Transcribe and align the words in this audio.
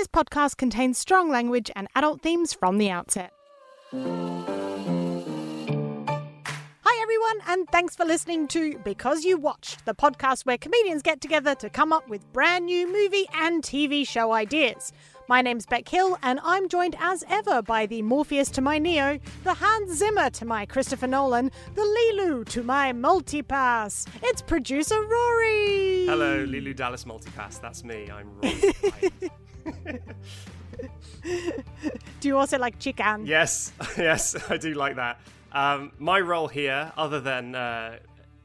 This 0.00 0.08
podcast 0.08 0.56
contains 0.56 0.96
strong 0.96 1.28
language 1.28 1.70
and 1.76 1.86
adult 1.94 2.22
themes 2.22 2.54
from 2.54 2.78
the 2.78 2.88
outset. 2.88 3.34
Hi, 6.82 7.02
everyone, 7.02 7.40
and 7.46 7.68
thanks 7.68 7.96
for 7.96 8.06
listening 8.06 8.48
to 8.48 8.78
Because 8.78 9.26
You 9.26 9.36
Watched, 9.36 9.84
the 9.84 9.94
podcast 9.94 10.46
where 10.46 10.56
comedians 10.56 11.02
get 11.02 11.20
together 11.20 11.54
to 11.56 11.68
come 11.68 11.92
up 11.92 12.08
with 12.08 12.32
brand 12.32 12.64
new 12.64 12.90
movie 12.90 13.26
and 13.34 13.62
TV 13.62 14.08
show 14.08 14.32
ideas. 14.32 14.90
My 15.28 15.42
name's 15.42 15.66
Bec 15.66 15.86
Hill, 15.86 16.16
and 16.22 16.40
I'm 16.42 16.70
joined 16.70 16.96
as 16.98 17.22
ever 17.28 17.60
by 17.60 17.84
the 17.84 18.00
Morpheus 18.00 18.48
to 18.52 18.62
my 18.62 18.78
Neo, 18.78 19.18
the 19.44 19.52
Hans 19.52 19.98
Zimmer 19.98 20.30
to 20.30 20.46
my 20.46 20.64
Christopher 20.64 21.08
Nolan, 21.08 21.50
the 21.74 21.82
Leeloo 21.82 22.48
to 22.48 22.62
my 22.62 22.94
Multipass. 22.94 24.06
It's 24.22 24.40
producer 24.40 24.98
Rory. 24.98 26.06
Hello, 26.06 26.46
Leeloo 26.46 26.74
Dallas 26.74 27.04
Multipass. 27.04 27.60
That's 27.60 27.84
me. 27.84 28.10
I'm 28.10 28.30
Rory. 28.40 28.72
Do 32.20 32.28
you 32.28 32.36
also 32.36 32.58
like 32.58 32.78
chicken? 32.78 33.26
yes, 33.26 33.72
yes, 33.98 34.36
I 34.50 34.56
do 34.56 34.74
like 34.74 34.96
that. 34.96 35.20
Um, 35.52 35.92
my 35.98 36.20
role 36.20 36.48
here, 36.48 36.92
other 36.96 37.20
than 37.20 37.54
uh, 37.54 37.98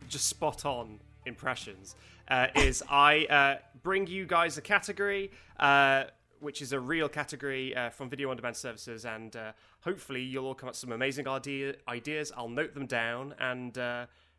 just 0.07 0.27
spot 0.27 0.65
on 0.65 0.99
impressions, 1.25 1.95
uh, 2.29 2.47
is 2.55 2.83
I 2.89 3.25
uh, 3.25 3.55
bring 3.83 4.07
you 4.07 4.25
guys 4.25 4.57
a 4.57 4.61
category, 4.61 5.31
uh, 5.59 6.05
which 6.39 6.61
is 6.61 6.73
a 6.73 6.79
real 6.79 7.07
category 7.09 7.75
uh, 7.75 7.89
from 7.89 8.09
video 8.09 8.29
on 8.31 8.37
demand 8.37 8.55
services, 8.57 9.05
and 9.05 9.35
uh, 9.35 9.51
hopefully 9.81 10.21
you'll 10.21 10.45
all 10.45 10.55
come 10.55 10.67
up 10.67 10.73
with 10.73 10.79
some 10.79 10.91
amazing 10.91 11.27
idea- 11.27 11.75
ideas. 11.87 12.31
I'll 12.35 12.49
note 12.49 12.73
them 12.73 12.85
down, 12.87 13.35
and 13.39 13.77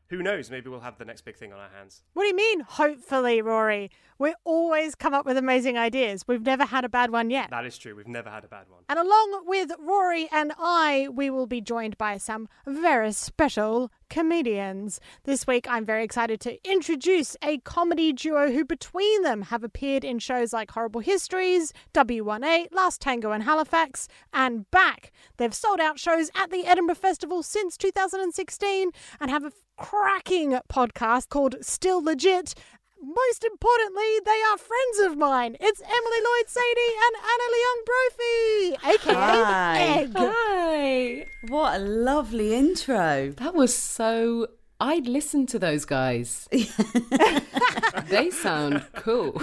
who 0.08 0.22
knows, 0.22 0.50
maybe 0.50 0.70
we'll 0.70 0.80
have 0.80 0.98
the 0.98 1.04
next 1.04 1.24
big 1.24 1.36
thing 1.36 1.52
on 1.52 1.58
our 1.58 1.68
hands. 1.68 2.02
What 2.12 2.22
do 2.22 2.28
you 2.28 2.36
mean, 2.36 2.60
hopefully, 2.60 3.42
Rory? 3.42 3.90
We 4.18 4.34
always 4.44 4.94
come 4.94 5.12
up 5.12 5.26
with 5.26 5.36
amazing 5.36 5.76
ideas. 5.76 6.24
We've 6.26 6.44
never 6.44 6.64
had 6.64 6.84
a 6.84 6.88
bad 6.88 7.10
one 7.10 7.28
yet. 7.30 7.50
That 7.50 7.66
is 7.66 7.76
true. 7.76 7.94
We've 7.94 8.08
never 8.08 8.30
had 8.30 8.44
a 8.44 8.48
bad 8.48 8.66
one. 8.68 8.82
And 8.88 8.98
along 8.98 9.42
with 9.46 9.72
Rory 9.78 10.28
and 10.32 10.52
I, 10.58 11.08
we 11.12 11.28
will 11.28 11.46
be 11.46 11.60
joined 11.60 11.98
by 11.98 12.16
some 12.18 12.48
very 12.66 13.12
special 13.12 13.91
comedians. 14.09 15.00
This 15.25 15.47
week, 15.47 15.67
I'm 15.69 15.84
very 15.84 16.05
excited 16.05 16.41
to 16.41 16.59
introduce 16.69 17.37
a 17.43 17.59
comedy 17.59 18.12
duo 18.12 18.50
who, 18.50 18.65
between 18.65 19.22
them, 19.22 19.43
have 19.43 19.65
appeared 19.65 20.05
in 20.05 20.19
shows 20.19 20.53
like 20.53 20.71
Horrible 20.71 21.00
Histories, 21.00 21.72
W1A, 21.94 22.69
Last 22.72 23.00
Tango 23.00 23.33
in 23.33 23.43
Halifax, 23.43 24.09
and 24.33 24.71
Back. 24.71 25.12
They've 25.37 25.55
sold 25.55 25.81
out 25.81 25.99
shows 25.99 26.31
at 26.34 26.50
the 26.50 26.67
Edinburgh 26.67 26.97
Festival 26.97 27.43
since 27.43 27.77
2016 27.77 28.91
and 29.21 29.31
have 29.31 29.44
a 29.44 29.53
cracking 29.77 30.59
podcast 30.69 31.28
called 31.28 31.56
Still 31.61 32.03
Legit 32.03 32.55
most 33.02 33.44
importantly, 33.44 34.20
they 34.24 34.40
are 34.50 34.58
friends 34.58 34.98
of 35.00 35.16
mine. 35.18 35.56
It's 35.60 35.80
Emily 35.80 36.20
Lloyd 36.26 36.46
Saini 36.48 36.90
and 37.04 37.16
Anna 37.32 37.46
Leong 37.54 37.82
Brophy, 37.86 38.76
aka 38.90 39.14
Hi. 39.14 39.78
Egg. 40.00 40.12
Hi. 40.16 41.26
What 41.48 41.76
a 41.80 41.84
lovely 41.84 42.54
intro. 42.54 43.32
That 43.36 43.54
was 43.54 43.74
so. 43.74 44.48
I'd 44.80 45.06
listen 45.06 45.46
to 45.46 45.58
those 45.58 45.84
guys. 45.86 46.48
they 48.08 48.30
sound 48.30 48.84
cool. 48.94 49.40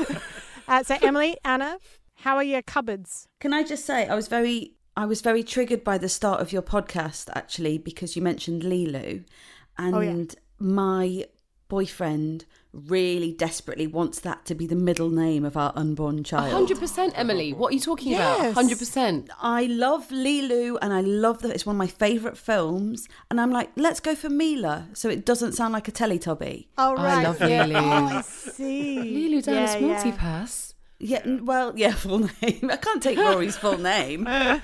Uh, 0.67 0.83
so, 0.83 0.95
Emily, 1.01 1.37
Anna, 1.43 1.77
how 2.17 2.35
are 2.35 2.43
your 2.43 2.61
cupboards? 2.61 3.27
Can 3.39 3.53
I 3.53 3.63
just 3.63 3.85
say 3.85 4.07
I 4.07 4.15
was 4.15 4.27
very 4.27 4.73
I 4.95 5.05
was 5.05 5.21
very 5.21 5.43
triggered 5.43 5.83
by 5.83 5.97
the 5.97 6.07
start 6.09 6.39
of 6.41 6.51
your 6.53 6.61
podcast 6.61 7.29
actually 7.35 7.77
because 7.79 8.15
you 8.15 8.21
mentioned 8.21 8.61
Leeloo 8.61 9.23
and 9.77 9.95
Oh, 9.95 9.99
yeah. 10.01 10.23
my 10.59 11.25
boyfriend 11.67 12.45
really 12.73 13.31
desperately 13.31 13.85
wants 13.85 14.19
that 14.21 14.45
to 14.45 14.55
be 14.55 14.65
the 14.65 14.75
middle 14.75 15.09
name 15.09 15.45
of 15.45 15.55
our 15.55 15.71
unborn 15.75 16.23
child. 16.23 16.67
100% 16.67 17.11
Emily. 17.15 17.53
What 17.53 17.71
are 17.71 17.75
you 17.75 17.79
talking 17.79 18.11
Yes. 18.11 18.51
about? 18.51 18.65
100%. 18.65 19.29
I 19.39 19.65
love 19.65 20.09
Leeloo 20.09 20.77
and 20.81 20.91
I 20.91 21.01
love 21.01 21.43
that 21.43 21.51
it's 21.51 21.65
one 21.65 21.75
of 21.75 21.77
my 21.77 21.87
favourite 21.87 22.37
films. 22.37 23.07
And 23.29 23.39
I'm 23.39 23.51
like, 23.51 23.69
let's 23.75 23.99
go 23.99 24.15
for 24.15 24.29
Mila 24.29 24.87
so 24.93 25.07
it 25.09 25.23
doesn't 25.23 25.51
sound 25.53 25.73
like 25.73 25.87
a 25.87 25.91
Teletubby. 25.91 26.65
Oh, 26.77 26.95
I 26.95 27.03
right. 27.03 27.23
love 27.23 27.37
Oh, 27.41 27.45
Lily. 27.45 27.75
I 27.75 28.21
see. 28.21 28.99
Lulu 29.29 29.41
Dallas 29.43 29.75
Yeah, 29.75 29.79
yeah. 29.79 30.03
Multipass. 30.03 30.69
Yeah, 30.69 30.72
n- 31.11 31.45
well, 31.45 31.73
yeah, 31.75 31.93
full 31.95 32.19
name. 32.41 32.69
I 32.71 32.77
can't 32.77 33.01
take 33.03 33.17
Rory's 33.17 33.57
full 33.57 33.77
name. 33.77 34.23
but 34.23 34.63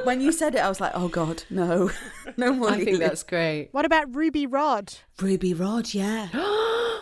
when 0.04 0.20
you 0.20 0.32
said 0.32 0.54
it, 0.54 0.58
I 0.58 0.68
was 0.68 0.80
like, 0.80 0.92
oh 0.94 1.08
God, 1.08 1.44
no. 1.50 1.90
No 2.36 2.52
more 2.52 2.70
I 2.70 2.76
think 2.84 2.98
Leeloo. 2.98 3.00
that's 3.00 3.22
great. 3.24 3.70
What 3.72 3.84
about 3.84 4.14
Ruby 4.14 4.46
Rhod? 4.46 4.94
Ruby 5.20 5.52
Rhod, 5.52 5.92
yeah. 5.92 6.28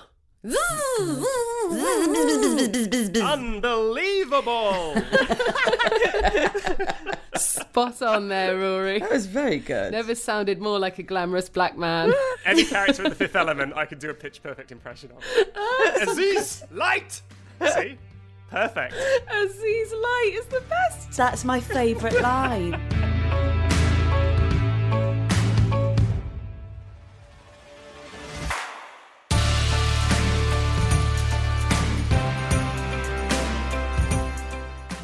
Unbelievable! 3.68 4.94
Spot 7.36 8.02
on 8.02 8.28
there, 8.28 8.56
Rory. 8.56 9.00
That 9.00 9.10
was 9.10 9.26
very 9.26 9.58
good. 9.58 9.92
Never 9.92 10.14
sounded 10.14 10.60
more 10.60 10.78
like 10.78 10.98
a 10.98 11.02
glamorous 11.02 11.48
black 11.48 11.76
man. 11.76 12.12
Any 12.44 12.64
character 12.64 13.02
in 13.04 13.10
the 13.10 13.14
Fifth 13.16 13.36
Element, 13.36 13.74
I 13.76 13.84
could 13.84 13.98
do 13.98 14.10
a 14.10 14.14
pitch 14.14 14.42
perfect 14.42 14.72
impression 14.72 15.10
of. 15.16 15.22
Ah, 15.56 15.92
Aziz, 16.02 16.64
light. 16.72 17.20
See, 17.60 17.98
perfect. 18.50 18.94
Aziz 19.30 19.92
Light 19.92 20.32
is 20.34 20.46
the 20.46 20.62
best. 20.68 21.16
That's 21.16 21.44
my 21.44 21.60
favourite 21.60 22.20
line. 22.22 22.80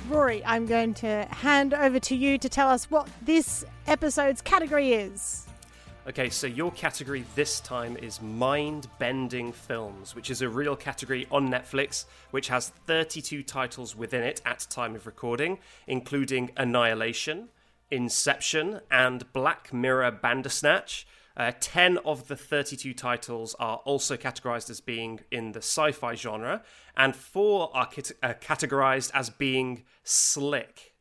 Rory, 0.09 0.45
I'm 0.45 0.67
going 0.67 0.95
to 0.95 1.27
hand 1.31 1.75
over 1.75 1.99
to 1.99 2.15
you 2.15 2.39
to 2.39 2.49
tell 2.49 2.69
us 2.69 2.89
what 2.91 3.09
this 3.21 3.65
episode's 3.87 4.41
category 4.41 4.93
is. 4.93 5.47
Okay, 6.07 6.29
so 6.29 6.47
your 6.47 6.71
category 6.73 7.25
this 7.35 7.61
time 7.61 7.97
is 7.97 8.21
mind 8.21 8.89
bending 8.99 9.53
films, 9.53 10.15
which 10.15 10.29
is 10.29 10.43
a 10.43 10.49
real 10.51 10.77
category 10.77 11.27
on 11.31 11.49
Netflix, 11.49 12.05
which 12.31 12.49
has 12.49 12.69
32 12.87 13.43
titles 13.43 13.97
within 13.97 14.23
it 14.23 14.43
at 14.45 14.67
time 14.69 14.95
of 14.95 15.07
recording, 15.07 15.59
including 15.87 16.51
Annihilation, 16.59 17.49
Inception, 17.91 18.81
and 18.91 19.33
Black 19.33 19.73
Mirror 19.73 20.19
Bandersnatch. 20.23 21.07
Uh, 21.39 21.53
10 21.59 21.97
of 22.05 22.29
the 22.29 22.37
32 22.37 22.93
titles 22.93 23.57
are 23.59 23.79
also 23.87 24.15
categorized 24.15 24.69
as 24.69 24.83
being 24.83 25.21
in 25.31 25.53
the 25.53 25.61
sci 25.61 25.91
fi 25.91 26.15
genre, 26.15 26.63
and 26.99 27.17
four 27.17 27.75
are 27.75 27.87
cat- 27.87 28.13
uh, 28.23 28.35
categorized 28.43 29.11
as 29.15 29.31
being 29.31 29.85
slick. 30.03 30.95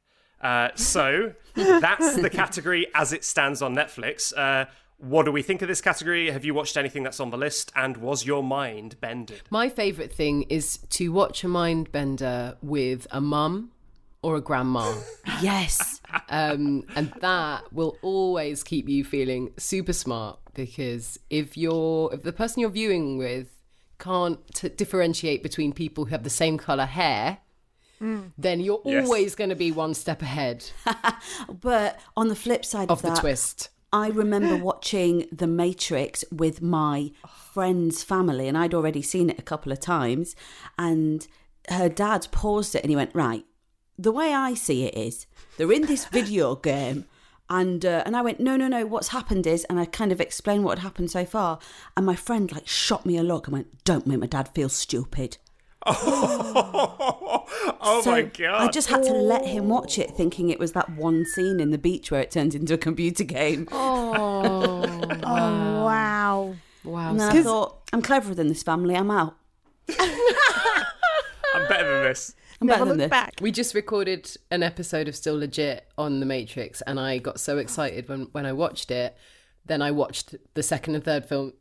Uh, 0.44 0.70
so 0.76 1.34
that's 1.56 2.16
the 2.16 2.30
category 2.30 2.86
as 2.94 3.14
it 3.14 3.24
stands 3.24 3.62
on 3.62 3.74
Netflix. 3.74 4.34
Uh, 4.38 4.66
what 5.04 5.26
do 5.26 5.32
we 5.32 5.42
think 5.42 5.62
of 5.62 5.68
this 5.68 5.82
category? 5.82 6.32
Have 6.32 6.46
you 6.46 6.54
watched 6.54 6.78
anything 6.78 7.04
that's 7.04 7.20
on 7.20 7.30
the 7.30 7.38
list? 7.38 7.72
And 7.76 7.98
was 7.98 8.26
your 8.26 8.42
mind 8.44 9.00
bended? 9.02 9.42
My 9.50 9.68
favourite 9.70 10.14
thing 10.14 10.44
is 10.44 10.78
to 10.92 11.12
watch 11.12 11.44
a 11.44 11.48
mind 11.48 11.92
bender 11.92 12.58
with 12.62 13.06
a 13.12 13.20
mum 13.20 13.72
or 14.22 14.36
a 14.38 14.42
grandma. 14.42 14.94
Yes. 15.42 16.00
um, 16.30 16.86
and 16.96 17.12
that 17.20 17.74
will 17.74 17.98
always 18.02 18.64
keep 18.64 18.88
you 18.88 19.04
feeling 19.04 19.52
super 19.58 19.92
smart 19.92 20.40
because 20.54 21.20
if 21.30 21.58
you're 21.58 22.14
if 22.14 22.24
the 22.24 22.32
person 22.32 22.62
you're 22.62 22.70
viewing 22.70 23.18
with 23.18 23.48
can't 24.00 24.40
t- 24.54 24.70
differentiate 24.70 25.44
between 25.44 25.74
people 25.74 26.06
who 26.06 26.12
have 26.12 26.24
the 26.24 26.30
same 26.30 26.58
color 26.58 26.86
hair, 26.86 27.40
then 28.38 28.60
you're 28.62 28.82
Yes. 28.86 29.06
always 29.06 29.36
going 29.36 29.50
to 29.50 29.56
be 29.56 29.72
one 29.72 29.94
step 29.94 30.22
ahead 30.22 30.66
But 31.62 32.00
on 32.16 32.28
the 32.28 32.36
flip 32.36 32.64
side 32.66 32.90
of 32.90 33.04
of, 33.04 33.14
the 33.14 33.20
twist. 33.20 33.70
I 33.94 34.08
remember 34.08 34.58
watching 34.58 35.28
The 35.32 35.46
Matrix 35.46 36.26
with 36.32 36.64
my 36.64 37.12
friend's 37.54 38.04
family, 38.04 38.48
and 38.48 38.58
I'd 38.58 38.74
already 38.74 39.04
seen 39.04 39.30
it 39.30 39.38
a 39.38 39.44
couple 39.44 39.72
of 39.72 39.80
times. 39.80 40.36
And 40.80 41.28
her 41.70 41.90
dad 41.90 42.28
paused 42.32 42.74
it 42.74 42.82
and 42.82 42.90
he 42.90 42.96
went, 42.96 43.14
Right, 43.14 43.46
the 43.98 44.12
way 44.12 44.34
I 44.34 44.56
see 44.56 44.86
it 44.86 44.98
is 44.98 45.28
they're 45.58 45.72
in 45.72 45.86
this 45.86 46.06
video 46.06 46.56
game. 46.72 47.06
And 47.52 47.86
uh, 47.86 48.02
and 48.06 48.16
I 48.16 48.22
went 48.24 48.40
no 48.40 48.56
no 48.56 48.68
no 48.68 48.86
what's 48.86 49.10
happened 49.10 49.46
is 49.46 49.64
and 49.66 49.80
I 49.80 49.86
kind 49.86 50.12
of 50.12 50.20
explained 50.20 50.64
what 50.64 50.80
had 50.80 50.84
happened 50.84 51.12
so 51.12 51.26
far 51.26 51.60
and 51.96 52.06
my 52.06 52.16
friend 52.16 52.52
like 52.52 52.68
shot 52.68 53.06
me 53.06 53.18
a 53.18 53.22
look 53.22 53.48
and 53.48 53.54
went 53.54 53.84
don't 53.84 54.08
make 54.08 54.20
my 54.20 54.28
dad 54.28 54.48
feel 54.56 54.70
stupid 54.70 55.38
oh 57.82 58.02
So 58.04 58.12
my 58.12 58.22
god! 58.24 58.62
I 58.62 58.72
just 58.72 58.90
had 58.90 59.04
to 59.04 59.12
let 59.14 59.46
him 59.46 59.70
watch 59.70 59.98
it 60.00 60.12
thinking 60.12 60.50
it 60.50 60.60
was 60.60 60.72
that 60.74 60.90
one 60.92 61.26
scene 61.26 61.60
in 61.60 61.72
the 61.72 61.78
beach 61.78 62.10
where 62.12 62.22
it 62.22 62.32
turns 62.32 62.56
into 62.56 62.74
a 62.74 62.78
computer 62.78 63.24
game 63.24 63.68
Oh, 63.72 64.84
Oh, 65.24 65.84
wow. 65.86 66.56
wow. 66.84 67.10
and 67.12 67.20
then 67.20 67.38
I 67.38 67.44
thought 67.44 67.82
I'm 67.92 68.02
cleverer 68.02 68.34
than 68.36 68.48
this 68.48 68.64
family 68.64 68.96
I'm 68.96 69.12
out 69.12 69.36
I'm 71.56 71.68
better 71.68 71.94
than 71.94 72.04
this. 72.04 72.34
I'm 72.62 72.68
Never 72.68 72.80
better 72.80 72.90
than 72.90 72.98
look 72.98 73.04
this 73.06 73.10
back. 73.10 73.34
We 73.42 73.52
just 73.52 73.76
recorded 73.76 74.30
an 74.50 74.64
episode 74.64 75.08
of 75.08 75.16
Still 75.16 75.38
Legit 75.38 75.86
on 75.98 76.20
The 76.20 76.26
Matrix, 76.26 76.82
and 76.82 77.00
I 77.00 77.18
got 77.20 77.40
so 77.40 77.58
excited 77.60 78.08
when, 78.10 78.22
when 78.32 78.46
I 78.46 78.54
watched 78.54 78.90
it. 78.90 79.16
Then 79.66 79.82
I 79.82 79.92
watched 79.92 80.36
the 80.56 80.64
second 80.64 80.96
and 80.96 81.04
third 81.04 81.26
film 81.26 81.54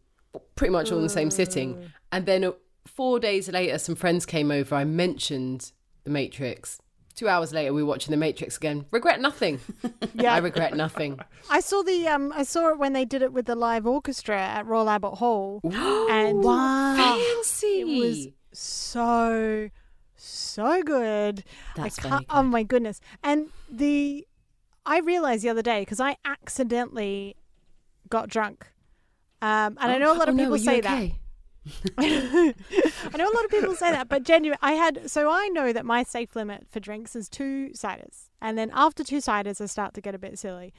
pretty 0.56 0.72
much 0.72 0.90
all 0.90 0.96
in 0.98 1.04
the 1.04 1.10
same 1.10 1.30
sitting. 1.30 1.74
Mm. 1.74 1.92
And 2.12 2.26
then 2.26 2.52
four 2.87 3.19
days 3.20 3.49
later, 3.49 3.79
some 3.79 3.94
friends 3.94 4.26
came 4.26 4.50
over. 4.50 4.75
I 4.75 4.84
mentioned 4.84 5.73
The 6.05 6.11
Matrix. 6.11 6.79
Two 7.14 7.29
hours 7.29 7.52
later, 7.52 7.73
we 7.75 7.82
were 7.82 7.88
watching 7.88 8.11
The 8.11 8.17
Matrix 8.17 8.56
again. 8.56 8.87
Regret 8.90 9.20
nothing. 9.20 9.61
Yeah. 10.14 10.34
I 10.34 10.38
regret 10.38 10.76
nothing. 10.76 11.19
I 11.50 11.61
saw 11.61 11.82
the 11.82 12.06
um 12.06 12.32
I 12.37 12.43
saw 12.43 12.69
it 12.69 12.79
when 12.79 12.93
they 12.93 13.05
did 13.06 13.23
it 13.23 13.32
with 13.32 13.46
the 13.46 13.55
live 13.55 13.87
orchestra 13.87 14.38
at 14.38 14.67
Royal 14.67 14.88
Albert 14.90 15.14
Hall. 15.17 15.61
and 15.64 16.43
wow 16.44 16.94
Fancy. 17.19 17.81
it 17.81 17.99
was 17.99 18.29
so 18.52 19.70
so 20.17 20.82
good. 20.82 21.44
That's 21.76 21.99
I 21.99 22.08
can't, 22.08 22.26
oh 22.31 22.43
my 22.43 22.62
goodness. 22.62 23.00
And 23.25 23.49
the 23.70 24.26
I 24.84 24.99
realized 25.00 25.43
the 25.44 25.49
other 25.49 25.62
day 25.62 25.81
because 25.81 25.99
I 26.00 26.17
accidentally 26.25 27.37
got 28.08 28.29
drunk. 28.29 28.67
Um, 29.40 29.76
and 29.81 29.90
I 29.90 29.99
know 29.99 30.12
a 30.12 30.19
lot 30.19 30.29
Oh, 30.29 30.31
of 30.32 30.37
no, 30.37 30.44
people 30.44 30.56
you 30.58 30.64
say 30.64 30.79
okay? 30.79 31.08
that. 31.08 31.17
I 31.98 32.54
know 33.16 33.30
a 33.30 33.34
lot 33.34 33.44
of 33.44 33.50
people 33.50 33.74
say 33.74 33.92
that, 33.92 34.08
but 34.08 34.24
genuine. 34.24 34.58
I 34.62 34.72
had 34.72 35.10
so 35.10 35.30
I 35.30 35.48
know 35.48 35.72
that 35.72 35.84
my 35.84 36.02
safe 36.02 36.34
limit 36.34 36.66
for 36.70 36.80
drinks 36.80 37.14
is 37.14 37.28
two 37.28 37.70
ciders, 37.74 38.30
and 38.40 38.58
then 38.58 38.70
after 38.72 39.04
two 39.04 39.18
ciders, 39.18 39.60
I 39.60 39.66
start 39.66 39.94
to 39.94 40.00
get 40.00 40.14
a 40.14 40.18
bit 40.18 40.38
silly. 40.38 40.72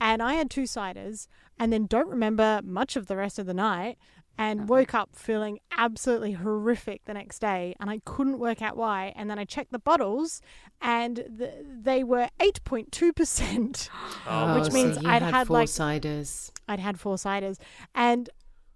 And 0.00 0.22
I 0.22 0.34
had 0.34 0.48
two 0.48 0.62
ciders, 0.62 1.26
and 1.58 1.72
then 1.72 1.86
don't 1.86 2.08
remember 2.08 2.60
much 2.62 2.94
of 2.94 3.06
the 3.06 3.16
rest 3.16 3.38
of 3.38 3.46
the 3.46 3.54
night, 3.54 3.98
and 4.38 4.60
uh-huh. 4.60 4.66
woke 4.68 4.94
up 4.94 5.10
feeling 5.14 5.58
absolutely 5.76 6.32
horrific 6.32 7.04
the 7.04 7.14
next 7.14 7.40
day, 7.40 7.74
and 7.80 7.90
I 7.90 8.00
couldn't 8.04 8.38
work 8.38 8.62
out 8.62 8.76
why. 8.76 9.12
And 9.16 9.28
then 9.28 9.38
I 9.38 9.44
checked 9.44 9.72
the 9.72 9.78
bottles, 9.78 10.40
and 10.80 11.24
th 11.38 11.50
they 11.82 12.04
were 12.04 12.28
eight 12.40 12.62
point 12.64 12.92
two 12.92 13.12
percent. 13.12 13.88
Oh, 14.30 14.60
Which 14.60 14.70
so 14.70 14.72
means 14.72 15.02
you 15.02 15.08
I'd 15.08 15.22
had, 15.22 15.34
had, 15.34 15.46
four 15.46 15.58
like- 15.58 15.68
ciders. 15.68 16.50
I'd 16.68 16.80
had 16.80 17.00
four 17.00 17.16
ciders, 17.16 17.56
and 17.94 18.28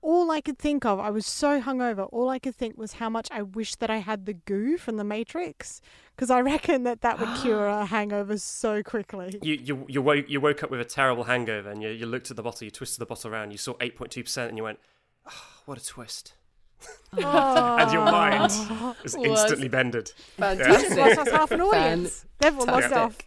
all 0.02 0.30
I 0.30 0.40
could 0.40 0.58
think 0.58 0.84
of, 0.84 0.98
I 0.98 1.10
was 1.10 1.24
so 1.24 1.60
hungover. 1.60 2.08
All 2.12 2.28
I 2.28 2.38
could 2.38 2.56
think 2.56 2.76
was 2.76 2.94
how 2.94 3.08
much 3.08 3.28
I 3.30 3.42
wish 3.42 3.76
that 3.76 3.88
I 3.88 3.98
had 3.98 4.26
the 4.26 4.34
goo 4.34 4.76
from 4.76 4.96
the 4.96 5.04
Matrix, 5.04 5.80
because 6.14 6.30
I 6.30 6.40
reckon 6.52 6.82
that 6.82 7.00
that 7.02 7.20
would 7.20 7.40
cure 7.40 7.66
a 7.66 7.86
hangover 7.96 8.36
so 8.36 8.82
quickly. 8.82 9.38
You 9.42 9.54
you 9.54 9.86
you 9.88 10.02
woke 10.02 10.28
you 10.28 10.40
woke 10.40 10.62
up 10.62 10.70
with 10.70 10.80
a 10.80 10.84
terrible 10.84 11.24
hangover, 11.24 11.70
and 11.70 11.82
you 11.82 11.88
you 11.88 12.06
looked 12.06 12.30
at 12.30 12.36
the 12.36 12.42
bottle, 12.42 12.64
you 12.64 12.70
twisted 12.70 13.00
the 13.00 13.06
bottle 13.06 13.30
around, 13.30 13.52
you 13.52 13.58
saw 13.58 13.74
eight 13.80 13.96
point 13.96 14.10
two 14.10 14.24
percent, 14.24 14.48
and 14.48 14.58
you 14.58 14.64
went, 14.64 14.80
oh, 15.26 15.44
"What 15.64 15.78
a 15.78 15.84
twist!" 15.84 16.34
and 17.12 17.92
your 17.92 18.04
mind 18.04 18.50
oh. 18.52 18.96
was 19.02 19.16
Was 19.16 19.24
instantly 19.24 19.68
bended. 19.68 20.12
Just 20.38 20.96
lost 20.96 21.18
us 21.18 21.30
half 21.30 21.50
an 21.52 21.60
audience. 21.60 22.26
They've 22.40 22.58
all 22.58 22.66
lost 22.66 22.92
off. 22.92 23.18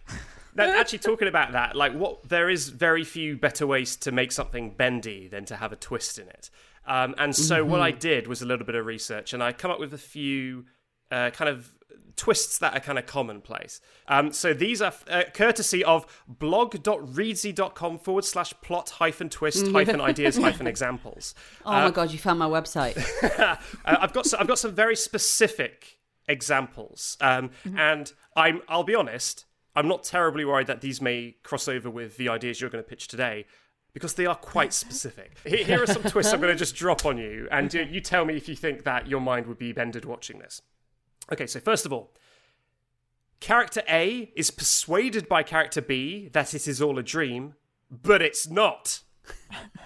Now, 0.56 0.80
actually, 0.80 1.00
talking 1.00 1.28
about 1.28 1.52
that, 1.52 1.76
like, 1.76 1.94
what 1.94 2.30
there 2.30 2.50
is 2.50 2.70
very 2.70 3.04
few 3.04 3.36
better 3.36 3.68
ways 3.68 3.98
to 3.98 4.12
make 4.12 4.32
something 4.32 4.72
bendy 4.72 5.28
than 5.28 5.44
to 5.46 5.58
have 5.58 5.74
a 5.74 5.76
twist 5.76 6.18
in 6.18 6.30
it. 6.30 6.50
Um, 6.88 7.16
and 7.18 7.36
so, 7.36 7.66
what 7.66 7.82
I 7.82 7.92
did 7.92 8.28
was 8.28 8.42
a 8.42 8.46
little 8.46 8.66
bit 8.66 8.76
of 8.76 8.86
research, 8.86 9.34
and 9.34 9.42
I 9.42 9.52
come 9.52 9.72
up 9.72 9.80
with 9.80 9.94
a 9.94 9.98
few 9.98 10.66
uh, 11.12 11.32
kind 11.32 11.50
of 11.50 11.74
twists 12.16 12.60
that 12.60 12.76
are 12.76 12.80
kind 12.80 12.98
of 12.98 13.06
commonplace. 13.06 13.82
Um, 14.08 14.32
so 14.32 14.54
these 14.54 14.82
are 14.82 14.94
uh, 15.10 15.24
courtesy 15.34 15.84
of 15.84 16.06
blog.reedsy.com 16.28 18.00
forward 18.00 18.26
slash 18.26 18.54
plot 18.62 18.90
hyphen 18.92 19.30
twist 19.30 19.68
hyphen 19.68 20.00
ideas 20.02 20.38
hyphen 20.46 20.68
examples. 20.68 21.36
oh 21.66 21.72
my 21.72 21.92
god 21.92 22.12
you 22.12 22.18
found 22.18 22.40
my 22.40 22.48
website 22.48 22.96
Uh, 23.38 23.56
I've 23.86 24.14
got 24.14 24.26
some, 24.26 24.40
I've 24.40 24.48
got 24.48 24.60
some 24.60 24.74
very 24.74 24.96
specific 24.96 26.00
examples, 26.28 27.18
um, 27.22 27.52
and 27.78 28.12
I'm 28.36 28.62
I'll 28.68 28.84
be 28.84 28.96
honest, 28.96 29.46
I'm 29.76 29.88
not 29.88 30.04
terribly 30.04 30.46
worried 30.46 30.68
that 30.68 30.82
these 30.82 31.02
may 31.02 31.36
cross 31.44 31.68
over 31.68 31.90
with 31.90 32.18
the 32.18 32.30
ideas 32.30 32.62
you're 32.62 32.70
going 32.70 32.84
to 32.84 32.90
pitch 32.90 33.08
today. 33.08 33.46
Because 33.96 34.14
they 34.14 34.28
are 34.28 34.36
quite 34.36 34.74
specific. 34.84 35.38
Here 35.44 35.66
here 35.66 35.82
are 35.82 35.88
some 35.88 36.04
twists 36.04 36.32
I'm 36.32 36.40
going 36.40 36.54
to 36.54 36.60
just 36.60 36.76
drop 36.76 37.04
on 37.08 37.18
you, 37.18 37.48
and 37.50 37.74
you, 37.74 37.82
you 37.82 38.02
tell 38.02 38.26
me 38.26 38.36
if 38.36 38.48
you 38.48 38.56
think 38.56 38.84
that 38.84 39.08
your 39.08 39.22
mind 39.22 39.48
would 39.48 39.58
be 39.58 39.72
bended 39.72 40.06
watching 40.06 40.38
this. 40.38 40.62
Okay, 41.32 41.48
so 41.48 41.60
first 41.60 41.88
of 41.88 41.94
all, 41.94 42.14
character 43.40 43.82
A 43.90 44.32
is 44.36 44.52
persuaded 44.52 45.28
by 45.28 45.42
character 45.42 45.82
B 45.82 46.30
that 46.34 46.54
it 46.54 46.68
is 46.68 46.82
all 46.82 47.00
a 47.00 47.04
dream, 47.04 47.56
but 47.90 48.22
it's 48.22 48.48
not. 48.48 49.00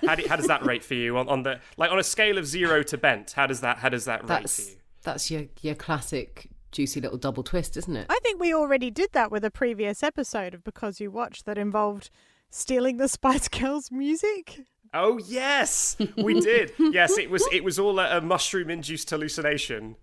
How, 0.05 0.15
do, 0.15 0.27
how 0.27 0.35
does 0.35 0.47
that 0.47 0.65
rate 0.65 0.83
for 0.83 0.95
you 0.95 1.17
on, 1.17 1.29
on 1.29 1.43
the 1.43 1.61
like 1.77 1.91
on 1.91 1.99
a 1.99 2.03
scale 2.03 2.37
of 2.37 2.45
zero 2.45 2.83
to 2.83 2.97
bent? 2.97 3.31
How 3.31 3.47
does 3.47 3.61
that 3.61 3.77
how 3.77 3.87
does 3.87 4.03
that 4.05 4.21
rate 4.23 4.27
for 4.27 4.33
That's 4.41 4.59
you? 4.71 4.75
that's 5.03 5.31
your 5.31 5.43
your 5.61 5.75
classic 5.75 6.49
juicy 6.71 6.99
little 6.99 7.17
double 7.17 7.43
twist, 7.43 7.77
isn't 7.77 7.95
it? 7.95 8.05
I 8.09 8.19
think 8.21 8.39
we 8.39 8.53
already 8.53 8.91
did 8.91 9.11
that 9.13 9.31
with 9.31 9.45
a 9.45 9.51
previous 9.51 10.03
episode 10.03 10.53
of 10.53 10.63
Because 10.63 10.99
You 10.99 11.09
Watch 11.09 11.43
that 11.43 11.57
involved 11.57 12.09
stealing 12.49 12.97
the 12.97 13.07
Spice 13.07 13.47
Girls 13.47 13.91
music. 13.91 14.65
Oh 14.93 15.19
yes, 15.19 15.97
we 16.17 16.39
did. 16.41 16.73
yes, 16.79 17.17
it 17.17 17.29
was 17.29 17.47
it 17.51 17.63
was 17.63 17.77
all 17.77 17.99
a, 17.99 18.17
a 18.17 18.21
mushroom 18.21 18.69
induced 18.69 19.09
hallucination, 19.09 19.95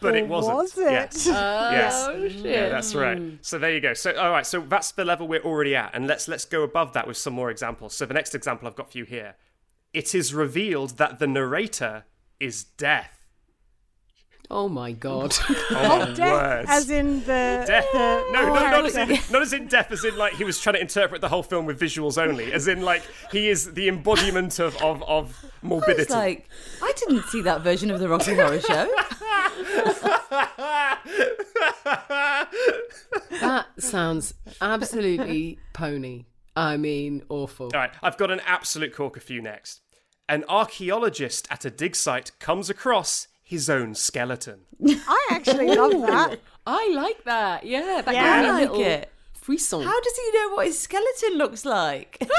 but 0.00 0.14
it 0.14 0.24
oh, 0.24 0.26
wasn't. 0.26 0.56
was 0.56 0.78
it? 0.78 0.90
Yes. 0.90 1.26
Oh, 1.28 1.70
yes. 1.70 2.06
Oh 2.08 2.28
shit! 2.28 2.44
Yeah, 2.44 2.68
that's 2.68 2.94
right. 2.94 3.38
So 3.40 3.58
there 3.58 3.72
you 3.72 3.80
go. 3.80 3.94
So 3.94 4.14
all 4.16 4.30
right, 4.30 4.46
so 4.46 4.60
that's 4.60 4.92
the 4.92 5.04
level 5.04 5.26
we're 5.26 5.42
already 5.42 5.74
at, 5.74 5.92
and 5.94 6.06
let's 6.06 6.28
let's 6.28 6.44
go 6.44 6.62
above 6.62 6.92
that 6.92 7.06
with 7.06 7.16
some 7.16 7.32
more 7.32 7.50
examples. 7.50 7.94
So 7.94 8.04
the 8.04 8.14
next 8.14 8.34
example 8.34 8.68
I've 8.68 8.76
got 8.76 8.92
for 8.92 8.98
you 8.98 9.04
here, 9.04 9.36
it 9.94 10.14
is 10.14 10.34
revealed 10.34 10.98
that 10.98 11.18
the 11.18 11.26
narrator 11.26 12.04
is 12.38 12.64
death. 12.64 13.23
Oh 14.50 14.68
my 14.68 14.92
god! 14.92 15.34
Oh, 15.70 15.98
my 16.06 16.12
Death, 16.12 16.66
as 16.68 16.90
in 16.90 17.20
the, 17.20 17.64
Death. 17.66 17.86
the 17.92 18.24
No, 18.32 18.46
no, 18.46 18.54
not 18.54 18.84
as, 18.86 18.96
in, 18.96 19.08
not 19.32 19.42
as 19.42 19.52
in 19.52 19.66
deaf, 19.66 19.90
as 19.90 20.04
in 20.04 20.16
like 20.16 20.34
he 20.34 20.44
was 20.44 20.60
trying 20.60 20.74
to 20.74 20.80
interpret 20.80 21.20
the 21.20 21.28
whole 21.28 21.42
film 21.42 21.66
with 21.66 21.80
visuals 21.80 22.22
only, 22.22 22.52
as 22.52 22.68
in 22.68 22.82
like 22.82 23.02
he 23.32 23.48
is 23.48 23.72
the 23.72 23.88
embodiment 23.88 24.58
of 24.58 24.76
of, 24.82 25.02
of 25.04 25.44
I 25.44 25.66
morbidity. 25.66 26.02
was 26.02 26.10
like 26.10 26.48
I 26.82 26.92
didn't 26.96 27.24
see 27.24 27.40
that 27.42 27.62
version 27.62 27.90
of 27.90 28.00
the 28.00 28.08
Rocky 28.08 28.34
Horror 28.34 28.60
Show 28.60 28.88
that 33.40 33.66
sounds 33.78 34.34
absolutely 34.60 35.58
pony. 35.72 36.24
I 36.56 36.76
mean, 36.76 37.22
awful. 37.28 37.66
All 37.66 37.80
right, 37.80 37.90
I've 38.02 38.16
got 38.16 38.30
an 38.30 38.40
absolute 38.46 38.94
corker 38.94 39.20
for 39.20 39.32
you 39.32 39.42
next. 39.42 39.80
An 40.28 40.44
archaeologist 40.48 41.48
at 41.50 41.64
a 41.64 41.70
dig 41.70 41.96
site 41.96 42.32
comes 42.38 42.70
across 42.70 43.28
his 43.54 43.70
own 43.70 43.94
skeleton. 43.94 44.60
I 44.86 45.28
actually 45.30 45.68
love 45.74 45.92
that. 46.06 46.40
I 46.66 46.92
like 46.94 47.24
that. 47.24 47.64
Yeah, 47.64 48.02
that 48.04 48.14
Yeah, 48.14 48.36
gave 48.36 48.42
me 48.44 48.48
I 48.48 48.50
a 48.50 48.52
like 48.52 48.70
little 48.70 48.84
it. 48.86 49.10
frisson. 49.34 49.82
how 49.82 50.00
does 50.00 50.16
he 50.16 50.38
know 50.38 50.54
what 50.54 50.66
his 50.66 50.78
skeleton 50.78 51.36
looks 51.38 51.64
like 51.64 52.16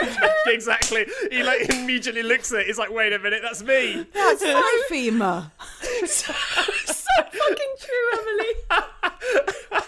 exactly. 0.46 1.06
He 1.30 1.42
like 1.42 1.68
immediately 1.74 2.22
looks 2.22 2.52
at 2.52 2.60
it. 2.60 2.66
He's 2.66 2.78
like, 2.78 2.90
"Wait 2.90 3.12
a 3.12 3.18
minute, 3.18 3.40
that's 3.42 3.62
me." 3.62 4.06
that's 4.12 4.42
my 4.60 4.82
femur 4.88 5.50
so 6.06 6.32
fucking 6.32 7.74
true, 7.78 8.08
Emily. 8.18 8.54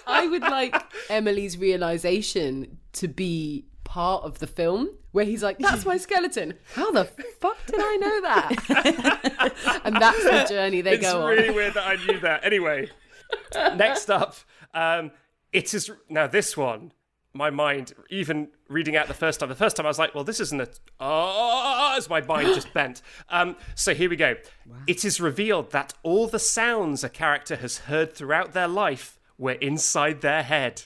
I 0.06 0.26
would 0.28 0.42
like 0.42 0.76
Emily's 1.08 1.56
realization 1.58 2.78
to 2.94 3.08
be 3.08 3.64
part 3.92 4.24
of 4.24 4.38
the 4.38 4.46
film 4.46 4.88
where 5.10 5.26
he's 5.26 5.42
like, 5.42 5.58
"That's 5.58 5.84
my 5.84 5.96
skeleton." 6.06 6.54
How 6.74 6.90
the 6.92 7.04
fuck 7.04 7.58
did 7.66 7.78
I 7.78 7.96
know 7.96 8.20
that? 8.22 9.80
and 9.84 9.96
that's 9.96 10.24
the 10.24 10.46
journey 10.48 10.80
they 10.80 10.94
It's 10.94 11.02
go 11.02 11.26
really 11.26 11.32
on. 11.32 11.32
It's 11.32 11.40
really 11.42 11.54
weird 11.54 11.74
that 11.74 11.86
I 11.86 11.96
knew 12.06 12.18
that. 12.20 12.42
Anyway, 12.42 12.88
next 13.76 14.08
up, 14.08 14.36
um, 14.72 15.10
it 15.52 15.74
is 15.74 15.90
now 16.08 16.26
this 16.26 16.56
one. 16.56 16.92
my 17.34 17.50
mind, 17.50 17.92
even 18.08 18.48
reading 18.68 18.96
out 18.96 19.08
the 19.08 19.14
first 19.14 19.40
time, 19.40 19.50
the 19.50 19.54
first 19.54 19.76
time 19.76 19.84
I 19.84 19.90
was 19.90 19.98
like, 19.98 20.14
well, 20.14 20.24
this 20.24 20.40
isn't 20.40 20.60
a. 20.62 20.68
Oh, 20.98 21.94
as 21.94 22.08
my 22.08 22.22
mind 22.22 22.54
just 22.54 22.72
bent. 22.78 23.02
Um, 23.28 23.56
so 23.74 23.92
here 23.92 24.08
we 24.08 24.16
go. 24.16 24.36
It 24.86 25.04
is 25.04 25.20
revealed 25.20 25.70
that 25.72 25.92
all 26.02 26.26
the 26.28 26.38
sounds 26.38 27.04
a 27.04 27.10
character 27.10 27.56
has 27.56 27.76
heard 27.78 28.14
throughout 28.14 28.54
their 28.54 28.68
life 28.68 29.18
were 29.36 29.52
inside 29.52 30.22
their 30.22 30.44
head. 30.44 30.84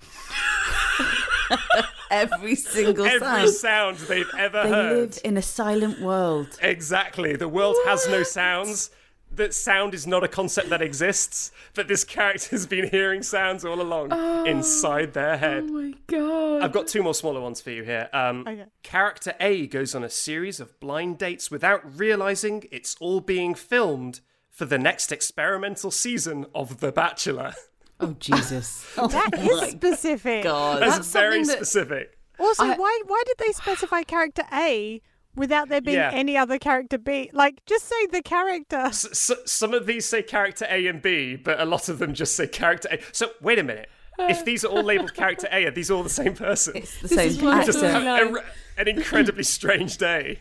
Every 2.10 2.54
single 2.54 3.04
Every 3.06 3.18
sound. 3.20 3.50
sound 3.50 3.96
they've 4.08 4.30
ever 4.38 4.62
They 4.64 4.68
heard. 4.70 4.96
live 4.98 5.18
in 5.24 5.36
a 5.36 5.42
silent 5.42 6.00
world. 6.00 6.58
Exactly. 6.62 7.36
The 7.36 7.48
world 7.48 7.76
has 7.86 8.08
no 8.08 8.22
sounds. 8.22 8.90
That 9.34 9.52
sound 9.52 9.94
is 9.94 10.06
not 10.06 10.22
a 10.22 10.28
concept 10.28 10.68
that 10.68 10.80
exists, 10.80 11.50
but 11.74 11.88
this 11.88 12.04
character's 12.04 12.66
been 12.74 12.88
hearing 12.88 13.24
sounds 13.24 13.64
all 13.64 13.80
along 13.80 14.12
inside 14.46 15.12
their 15.12 15.36
head. 15.36 15.64
Oh 15.66 15.72
my 15.72 15.94
god. 16.06 16.62
I've 16.62 16.70
got 16.70 16.86
two 16.86 17.02
more 17.02 17.14
smaller 17.14 17.40
ones 17.40 17.60
for 17.60 17.70
you 17.72 17.82
here. 17.82 18.08
Um, 18.12 18.44
Okay. 18.46 18.66
Character 18.84 19.34
A 19.40 19.66
goes 19.66 19.92
on 19.96 20.04
a 20.04 20.10
series 20.10 20.60
of 20.60 20.78
blind 20.78 21.18
dates 21.18 21.50
without 21.50 21.98
realizing 21.98 22.62
it's 22.70 22.94
all 23.00 23.18
being 23.20 23.54
filmed 23.56 24.20
for 24.50 24.66
the 24.66 24.78
next 24.78 25.10
experimental 25.10 25.90
season 25.90 26.46
of 26.54 26.78
The 26.78 26.92
Bachelor. 26.92 27.54
Oh 28.10 28.16
Jesus. 28.18 28.86
Oh 28.98 29.08
that 29.08 29.38
is 29.38 29.70
specific. 29.70 30.44
God. 30.44 30.82
That's, 30.82 30.96
That's 30.96 31.12
very 31.12 31.42
that- 31.44 31.52
specific. 31.56 32.18
Also, 32.38 32.64
I- 32.64 32.76
why 32.76 33.00
why 33.06 33.22
did 33.26 33.36
they 33.38 33.52
specify 33.52 34.02
character 34.02 34.42
A 34.52 35.00
without 35.36 35.68
there 35.68 35.80
being 35.80 35.96
Yeah. 35.96 36.10
any 36.12 36.36
other 36.36 36.58
character 36.58 36.98
B? 36.98 37.30
Like, 37.32 37.64
just 37.66 37.86
say 37.86 38.06
the 38.06 38.22
character. 38.22 38.76
S- 38.76 39.30
s- 39.30 39.38
some 39.50 39.72
of 39.74 39.86
these 39.86 40.06
say 40.08 40.22
character 40.22 40.66
A 40.68 40.86
and 40.86 41.00
B, 41.02 41.36
but 41.36 41.60
a 41.60 41.64
lot 41.64 41.88
of 41.88 41.98
them 41.98 42.14
just 42.14 42.34
say 42.36 42.46
character 42.46 42.88
A. 42.92 42.98
So 43.12 43.30
wait 43.40 43.58
a 43.58 43.62
minute. 43.64 43.88
If 44.16 44.44
these 44.44 44.64
are 44.64 44.68
all 44.68 44.84
labeled 44.84 45.14
character 45.14 45.48
A, 45.50 45.64
are 45.66 45.72
these 45.72 45.90
all 45.90 46.04
the 46.04 46.08
same 46.08 46.34
person? 46.34 46.76
It's 46.76 47.00
the 47.00 47.08
This 47.08 47.16
same 47.18 47.48
is 47.48 47.66
Just 47.66 47.82
actor. 47.82 47.88
have 48.08 48.34
a- 48.36 48.44
an 48.80 48.86
incredibly 48.88 49.42
strange 49.42 49.96
day. 49.98 50.38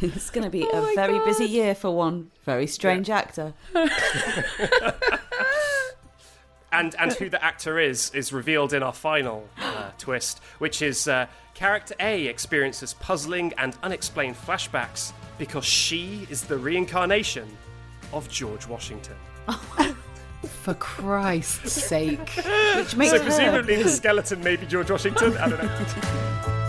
It's 0.00 0.28
going 0.30 0.44
to 0.44 0.50
be 0.50 0.64
Oh 0.64 0.78
a 0.78 0.82
my 0.82 0.94
very 0.94 1.18
busy 1.24 1.46
year 1.46 1.74
for 1.74 1.90
one 1.92 2.30
very 2.44 2.66
strange 2.66 3.08
actor. 3.08 3.54
and 6.72 6.94
and 6.98 7.12
who 7.12 7.28
the 7.28 7.42
actor 7.42 7.78
is 7.78 8.10
is 8.14 8.32
revealed 8.32 8.72
in 8.72 8.82
our 8.82 8.92
final 8.92 9.48
uh, 9.60 9.90
twist, 9.98 10.40
which 10.58 10.82
is 10.82 11.06
uh, 11.06 11.26
character 11.54 11.94
A 12.00 12.26
experiences 12.26 12.94
puzzling 12.94 13.52
and 13.58 13.76
unexplained 13.82 14.36
flashbacks 14.36 15.12
because 15.38 15.64
she 15.64 16.26
is 16.30 16.42
the 16.42 16.56
reincarnation 16.56 17.48
of 18.12 18.28
George 18.28 18.66
Washington. 18.66 19.16
For 20.42 20.74
Christ's 20.74 21.72
sake. 21.72 22.18
Which 22.76 22.96
makes 22.96 23.12
So 23.12 23.22
presumably 23.22 23.82
the 23.82 23.88
skeleton 23.88 24.42
may 24.42 24.56
be 24.56 24.66
George 24.66 24.90
Washington. 24.90 25.36
I 25.38 25.48
don't 25.48 25.62
know. 25.62 26.58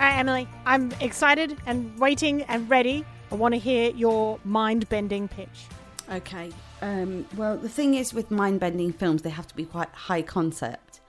All 0.00 0.06
right, 0.06 0.18
Emily, 0.18 0.48
I'm 0.64 0.90
excited 1.02 1.58
and 1.66 1.94
waiting 1.98 2.40
and 2.44 2.70
ready. 2.70 3.04
I 3.30 3.34
want 3.34 3.52
to 3.52 3.58
hear 3.58 3.90
your 3.90 4.40
mind 4.44 4.88
bending 4.88 5.28
pitch. 5.28 5.66
Okay. 6.10 6.50
Um, 6.80 7.26
well, 7.36 7.58
the 7.58 7.68
thing 7.68 7.92
is 7.92 8.14
with 8.14 8.30
mind 8.30 8.60
bending 8.60 8.94
films, 8.94 9.20
they 9.20 9.28
have 9.28 9.46
to 9.48 9.54
be 9.54 9.66
quite 9.66 9.90
high 9.90 10.22
concept. 10.22 11.00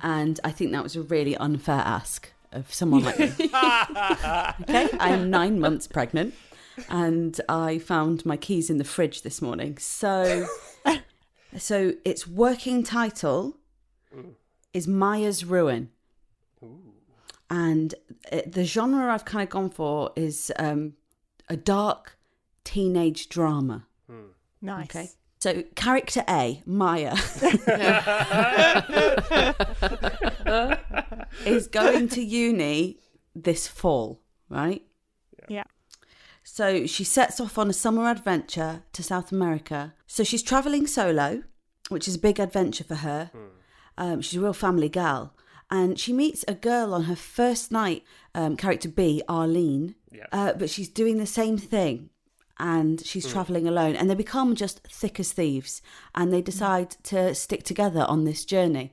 And 0.00 0.38
I 0.44 0.52
think 0.52 0.70
that 0.70 0.84
was 0.84 0.94
a 0.94 1.02
really 1.02 1.36
unfair 1.38 1.80
ask 1.80 2.32
of 2.52 2.72
someone 2.72 3.02
like 3.02 3.18
me. 3.18 3.26
okay. 3.40 3.50
I 5.00 5.08
am 5.10 5.28
nine 5.28 5.58
months 5.58 5.88
pregnant 5.88 6.32
and 6.88 7.40
I 7.48 7.80
found 7.80 8.24
my 8.24 8.36
keys 8.36 8.70
in 8.70 8.78
the 8.78 8.84
fridge 8.84 9.22
this 9.22 9.42
morning. 9.42 9.76
So, 9.78 10.46
so 11.58 11.94
its 12.04 12.28
working 12.28 12.84
title 12.84 13.56
is 14.72 14.86
Maya's 14.86 15.44
Ruin. 15.44 15.90
And 17.50 17.94
uh, 18.30 18.42
the 18.46 18.64
genre 18.64 19.12
I've 19.12 19.24
kind 19.24 19.42
of 19.42 19.50
gone 19.50 19.70
for 19.70 20.12
is 20.16 20.52
um, 20.58 20.94
a 21.48 21.56
dark 21.56 22.16
teenage 22.64 23.28
drama. 23.28 23.86
Nice. 24.62 24.84
Okay. 24.84 25.08
So 25.40 25.62
character 25.74 26.22
A, 26.28 26.62
Maya, 26.66 27.14
is 31.46 31.66
going 31.66 32.08
to 32.10 32.22
uni 32.22 32.98
this 33.34 33.66
fall, 33.66 34.20
right? 34.50 34.82
Yeah. 35.48 35.64
So 36.42 36.86
she 36.86 37.04
sets 37.04 37.40
off 37.40 37.56
on 37.56 37.70
a 37.70 37.72
summer 37.72 38.10
adventure 38.10 38.82
to 38.92 39.02
South 39.02 39.32
America. 39.32 39.94
So 40.06 40.24
she's 40.24 40.42
traveling 40.42 40.86
solo, 40.86 41.42
which 41.88 42.06
is 42.06 42.16
a 42.16 42.18
big 42.18 42.38
adventure 42.38 42.84
for 42.84 42.96
her. 42.96 43.30
Um, 43.96 44.20
she's 44.20 44.38
a 44.38 44.42
real 44.42 44.52
family 44.52 44.90
gal. 44.90 45.34
And 45.70 45.98
she 45.98 46.12
meets 46.12 46.44
a 46.48 46.54
girl 46.54 46.92
on 46.94 47.04
her 47.04 47.16
first 47.16 47.70
night, 47.70 48.02
um, 48.34 48.56
character 48.56 48.88
B, 48.88 49.22
Arlene. 49.28 49.94
Yeah. 50.10 50.26
Uh, 50.32 50.52
but 50.54 50.70
she's 50.70 50.88
doing 50.88 51.18
the 51.18 51.26
same 51.26 51.56
thing 51.58 52.10
and 52.58 53.04
she's 53.06 53.26
traveling 53.26 53.66
alone. 53.66 53.96
And 53.96 54.10
they 54.10 54.14
become 54.14 54.54
just 54.54 54.86
thick 54.88 55.18
as 55.20 55.32
thieves 55.32 55.80
and 56.14 56.32
they 56.32 56.42
decide 56.42 56.90
to 57.04 57.34
stick 57.34 57.62
together 57.62 58.04
on 58.08 58.24
this 58.24 58.44
journey. 58.44 58.92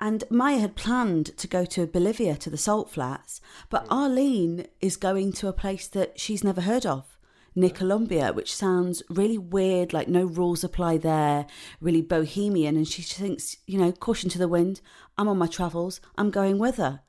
And 0.00 0.24
Maya 0.30 0.58
had 0.58 0.76
planned 0.76 1.36
to 1.36 1.46
go 1.46 1.66
to 1.66 1.86
Bolivia 1.86 2.34
to 2.36 2.48
the 2.48 2.56
salt 2.56 2.90
flats, 2.90 3.42
but 3.68 3.86
Arlene 3.90 4.66
is 4.80 4.96
going 4.96 5.32
to 5.34 5.48
a 5.48 5.52
place 5.52 5.86
that 5.88 6.18
she's 6.18 6.42
never 6.42 6.62
heard 6.62 6.86
of, 6.86 7.09
near 7.54 7.70
Colombia, 7.70 8.32
which 8.32 8.54
sounds 8.54 9.02
really 9.08 9.38
weird, 9.38 9.92
like 9.92 10.08
no 10.08 10.24
rules 10.24 10.64
apply 10.64 10.98
there, 10.98 11.46
really 11.80 12.02
bohemian. 12.02 12.76
And 12.76 12.86
she 12.86 13.02
thinks, 13.02 13.56
you 13.66 13.78
know, 13.78 13.92
caution 13.92 14.30
to 14.30 14.38
the 14.38 14.48
wind, 14.48 14.80
I'm 15.18 15.28
on 15.28 15.38
my 15.38 15.46
travels, 15.46 16.00
I'm 16.16 16.30
going 16.30 16.58
with 16.58 16.76
her. 16.76 17.00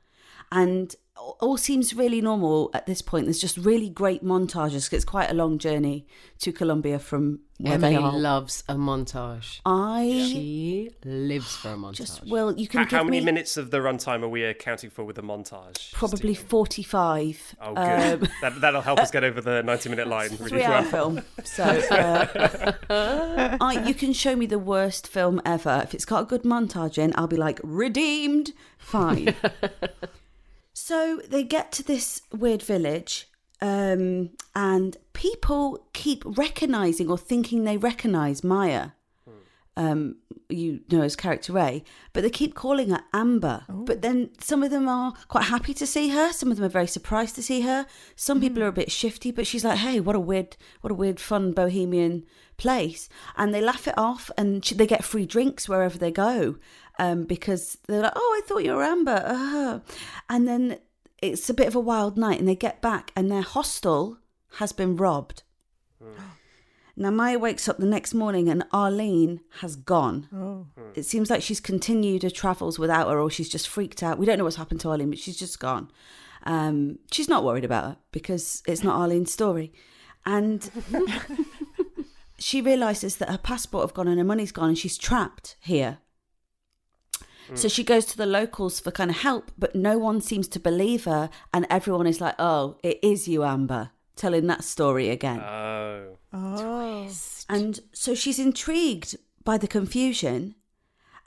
And 0.52 0.96
all 1.22 1.38
all 1.40 1.58
seems 1.58 1.94
really 1.94 2.22
normal 2.22 2.70
at 2.74 2.86
this 2.86 3.02
point. 3.02 3.26
There's 3.26 3.40
just 3.40 3.58
really 3.58 3.90
great 3.90 4.24
montages. 4.24 4.92
it's 4.92 5.06
quite 5.06 5.30
a 5.30 5.34
long 5.34 5.58
journey 5.58 6.06
to 6.40 6.52
Colombia 6.52 6.98
from 7.00 7.40
where 7.60 7.74
Emily 7.74 7.96
they 7.96 8.02
are. 8.02 8.18
loves 8.18 8.64
a 8.68 8.74
montage. 8.76 9.60
I 9.66 10.28
She 10.32 10.90
lives 11.06 11.56
for 11.58 11.74
a 11.74 11.76
montage. 11.76 11.94
just, 11.96 12.28
well, 12.28 12.58
you 12.58 12.68
can 12.68 12.86
How, 12.88 12.98
how 12.98 13.04
many 13.04 13.20
me 13.20 13.26
minutes 13.26 13.56
of 13.58 13.70
the 13.70 13.78
runtime 13.78 14.24
are 14.24 14.30
we 14.30 14.44
accounting 14.44 14.90
for 14.90 15.04
with 15.04 15.16
the 15.16 15.22
montage? 15.22 15.92
probably 15.94 16.34
45. 16.34 17.56
Oh, 17.62 17.74
good. 17.76 18.24
Um, 18.24 18.30
that, 18.42 18.62
that'll 18.62 18.82
help 18.82 19.00
us 19.00 19.12
get 19.16 19.24
over 19.24 19.42
the 19.42 19.62
90 19.62 19.90
minute 19.90 20.08
line 20.08 20.30
really 20.32 20.50
three 20.50 20.64
hour 20.64 20.82
well. 20.82 20.92
film. 20.92 21.22
So 21.44 21.64
uh, 22.90 23.58
I, 23.62 23.84
you 23.88 23.94
can 23.94 24.14
show 24.14 24.36
me 24.36 24.48
the 24.48 24.60
worst 24.60 25.08
film 25.08 25.40
ever. 25.46 25.82
If 25.84 25.94
it's 25.94 26.06
got 26.06 26.24
a 26.24 26.26
good 26.26 26.44
montage 26.44 26.98
in, 26.98 27.14
I'll 27.16 27.28
be 27.28 27.38
like, 27.38 27.60
redeemed. 27.64 28.54
Fine. 28.80 29.36
So 30.82 31.22
they 31.28 31.44
get 31.44 31.72
to 31.74 31.84
this 31.84 32.24
weird 32.34 32.64
village. 32.64 33.28
Um, 33.62 34.32
and 34.56 34.98
people 35.14 35.86
keep 35.94 36.24
recognizing 36.26 37.08
or 37.08 37.20
thinking 37.20 37.64
they 37.64 37.78
recognize 37.78 38.44
Maya, 38.44 38.90
um, 39.78 40.16
you 40.50 40.82
know, 40.92 41.04
as 41.04 41.16
character 41.16 41.56
A, 41.60 41.84
but 42.14 42.24
they 42.24 42.32
keep 42.32 42.56
calling 42.56 42.90
her 42.90 43.04
Amber. 43.14 43.64
But 43.70 44.02
then 44.02 44.32
some 44.40 44.64
of 44.64 44.72
them 44.72 44.90
are 44.90 45.14
quite 45.28 45.44
happy 45.46 45.76
to 45.76 45.86
see 45.86 46.10
her. 46.10 46.34
Some 46.34 46.50
of 46.50 46.58
them 46.58 46.66
are 46.66 46.70
very 46.70 46.88
surprised 46.88 47.36
to 47.36 47.44
see 47.44 47.62
her. 47.62 47.86
Some 48.16 48.42
people 48.42 48.64
are 48.64 48.68
a 48.68 48.72
bit 48.72 48.92
shifty, 48.92 49.30
but 49.32 49.46
she's 49.46 49.64
like, 49.64 49.78
"Hey, 49.78 50.00
what 50.00 50.16
a 50.16 50.20
weird, 50.20 50.58
what 50.82 50.92
a 50.92 50.96
weird, 50.96 51.20
fun 51.20 51.52
bohemian 51.54 52.26
place," 52.58 53.08
and 53.38 53.54
they 53.54 53.62
laugh 53.62 53.88
it 53.88 53.98
off, 53.98 54.32
and 54.36 54.66
she, 54.66 54.74
they 54.74 54.88
get 54.88 55.04
free 55.04 55.28
drinks 55.28 55.70
wherever 55.70 56.00
they 56.00 56.12
go, 56.12 56.56
um, 57.02 57.24
because 57.26 57.78
they're 57.88 58.04
like, 58.04 58.14
"Oh, 58.16 58.42
I 58.42 58.48
thought 58.48 58.64
you 58.64 58.74
were 58.74 58.84
Amber," 58.84 59.24
uh 59.26 59.80
and 60.30 60.48
then 60.48 60.78
it's 61.22 61.50
a 61.50 61.54
bit 61.54 61.68
of 61.68 61.76
a 61.76 61.80
wild 61.80 62.18
night, 62.18 62.40
and 62.40 62.48
they 62.48 62.56
get 62.56 62.82
back, 62.82 63.12
and 63.16 63.30
their 63.30 63.42
hostel 63.42 64.20
has 64.60 64.72
been 64.72 64.96
robbed. 64.96 65.44
Now, 66.98 67.10
Maya 67.10 67.40
wakes 67.40 67.70
up 67.70 67.78
the 67.78 67.86
next 67.86 68.14
morning 68.14 68.50
and 68.50 68.66
Arlene 68.72 69.40
has 69.62 69.76
gone. 69.76 70.28
Oh. 70.36 70.68
It 70.94 71.04
seems 71.04 71.30
like 71.30 71.42
she's 71.42 71.60
continued 71.60 72.24
her 72.24 72.30
travels 72.30 72.78
without 72.78 73.10
her, 73.10 73.20
or 73.20 73.30
she's 73.32 73.50
just 73.50 73.68
freaked 73.68 74.04
out. 74.04 74.20
We 74.20 74.26
don't 74.26 74.38
know 74.38 74.44
what's 74.44 74.58
happened 74.58 74.82
to 74.82 74.90
Arlene, 74.90 75.10
but 75.10 75.20
she's 75.20 75.38
just 75.38 75.60
gone. 75.60 75.90
Um, 76.44 77.00
she's 77.12 77.30
not 77.30 77.44
worried 77.44 77.66
about 77.66 77.84
her 77.86 77.98
because 78.12 78.62
it's 78.68 78.84
not 78.84 79.00
Arlene's 79.00 79.32
story. 79.32 79.72
And 80.26 80.70
she 82.38 82.62
realizes 82.62 83.18
that 83.18 83.30
her 83.30 83.38
passport 83.38 83.84
have 83.84 83.94
gone 83.94 84.08
and 84.08 84.20
her 84.20 84.26
money's 84.26 84.52
gone, 84.52 84.70
and 84.70 84.78
she's 84.78 84.98
trapped 84.98 85.56
here. 85.62 86.00
So 87.56 87.68
she 87.68 87.84
goes 87.84 88.06
to 88.06 88.18
the 88.18 88.26
locals 88.26 88.80
for 88.80 88.92
kind 88.92 89.10
of 89.10 89.18
help, 89.18 89.52
but 89.58 89.76
no 89.76 89.98
one 89.98 90.22
seems 90.22 90.48
to 90.50 90.60
believe 90.60 91.06
her, 91.06 91.30
and 91.54 91.68
everyone 91.70 92.08
is 92.08 92.22
like, 92.22 92.36
"Oh, 92.40 92.78
it 92.84 93.00
is 93.04 93.28
you, 93.28 93.44
Amber," 93.44 93.92
telling 94.16 94.48
that 94.48 94.64
story 94.64 95.10
again. 95.10 95.40
Oh. 95.40 96.18
Oh. 96.34 97.10
And 97.50 97.80
so 97.92 98.16
she's 98.16 98.40
intrigued 98.40 99.18
by 99.44 99.58
the 99.58 99.68
confusion 99.68 100.56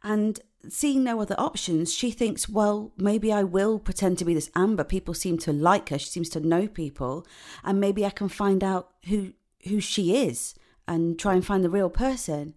and 0.03 0.41
seeing 0.69 1.03
no 1.03 1.21
other 1.21 1.35
options, 1.39 1.93
she 1.93 2.11
thinks, 2.11 2.49
well, 2.49 2.93
maybe 2.97 3.33
I 3.33 3.43
will 3.43 3.79
pretend 3.79 4.19
to 4.19 4.25
be 4.25 4.35
this 4.35 4.51
Amber. 4.55 4.85
People 4.85 5.15
seem 5.15 5.39
to 5.39 5.53
like 5.53 5.89
her. 5.89 5.99
She 5.99 6.09
seems 6.09 6.29
to 6.31 6.41
know 6.41 6.69
people. 6.69 7.27
And 7.63 7.81
maybe 7.81 8.05
I 8.05 8.11
can 8.11 8.29
find 8.29 8.63
out 8.63 8.91
who 9.07 9.33
who 9.69 9.81
she 9.81 10.15
is 10.27 10.55
and 10.87 11.19
try 11.19 11.33
and 11.33 11.45
find 11.45 11.65
the 11.65 11.71
real 11.71 11.89
person. 11.89 12.55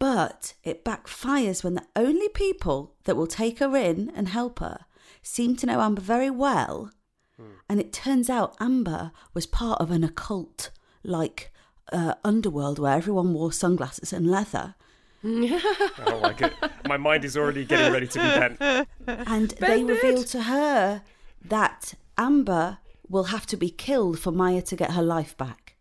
But 0.00 0.54
it 0.64 0.84
backfires 0.84 1.62
when 1.62 1.74
the 1.74 1.86
only 1.94 2.28
people 2.30 2.94
that 3.04 3.16
will 3.16 3.26
take 3.28 3.60
her 3.60 3.76
in 3.76 4.10
and 4.16 4.28
help 4.28 4.58
her 4.58 4.86
seem 5.22 5.54
to 5.56 5.66
know 5.66 5.80
Amber 5.80 6.00
very 6.00 6.30
well. 6.30 6.90
And 7.70 7.78
it 7.80 7.92
turns 7.92 8.28
out 8.28 8.54
Amber 8.60 9.12
was 9.32 9.46
part 9.46 9.80
of 9.80 9.90
an 9.90 10.02
occult 10.04 10.70
like 11.04 11.50
uh, 11.92 12.14
underworld 12.24 12.78
where 12.78 12.94
everyone 12.96 13.32
wore 13.32 13.52
sunglasses 13.52 14.12
and 14.12 14.26
leather. 14.30 14.74
Oh 15.22 16.20
my 16.22 16.32
god, 16.32 16.54
my 16.86 16.96
mind 16.96 17.24
is 17.24 17.36
already 17.36 17.64
getting 17.64 17.92
ready 17.92 18.06
to 18.08 18.18
be 18.18 18.24
bent. 18.24 18.86
And 19.06 19.50
they 19.52 19.84
reveal 19.84 20.22
to 20.24 20.42
her 20.42 21.02
that 21.44 21.94
Amber 22.18 22.78
will 23.08 23.24
have 23.24 23.46
to 23.46 23.56
be 23.56 23.70
killed 23.70 24.18
for 24.18 24.30
Maya 24.32 24.62
to 24.62 24.76
get 24.76 24.92
her 24.92 25.02
life 25.02 25.36
back. 25.36 25.76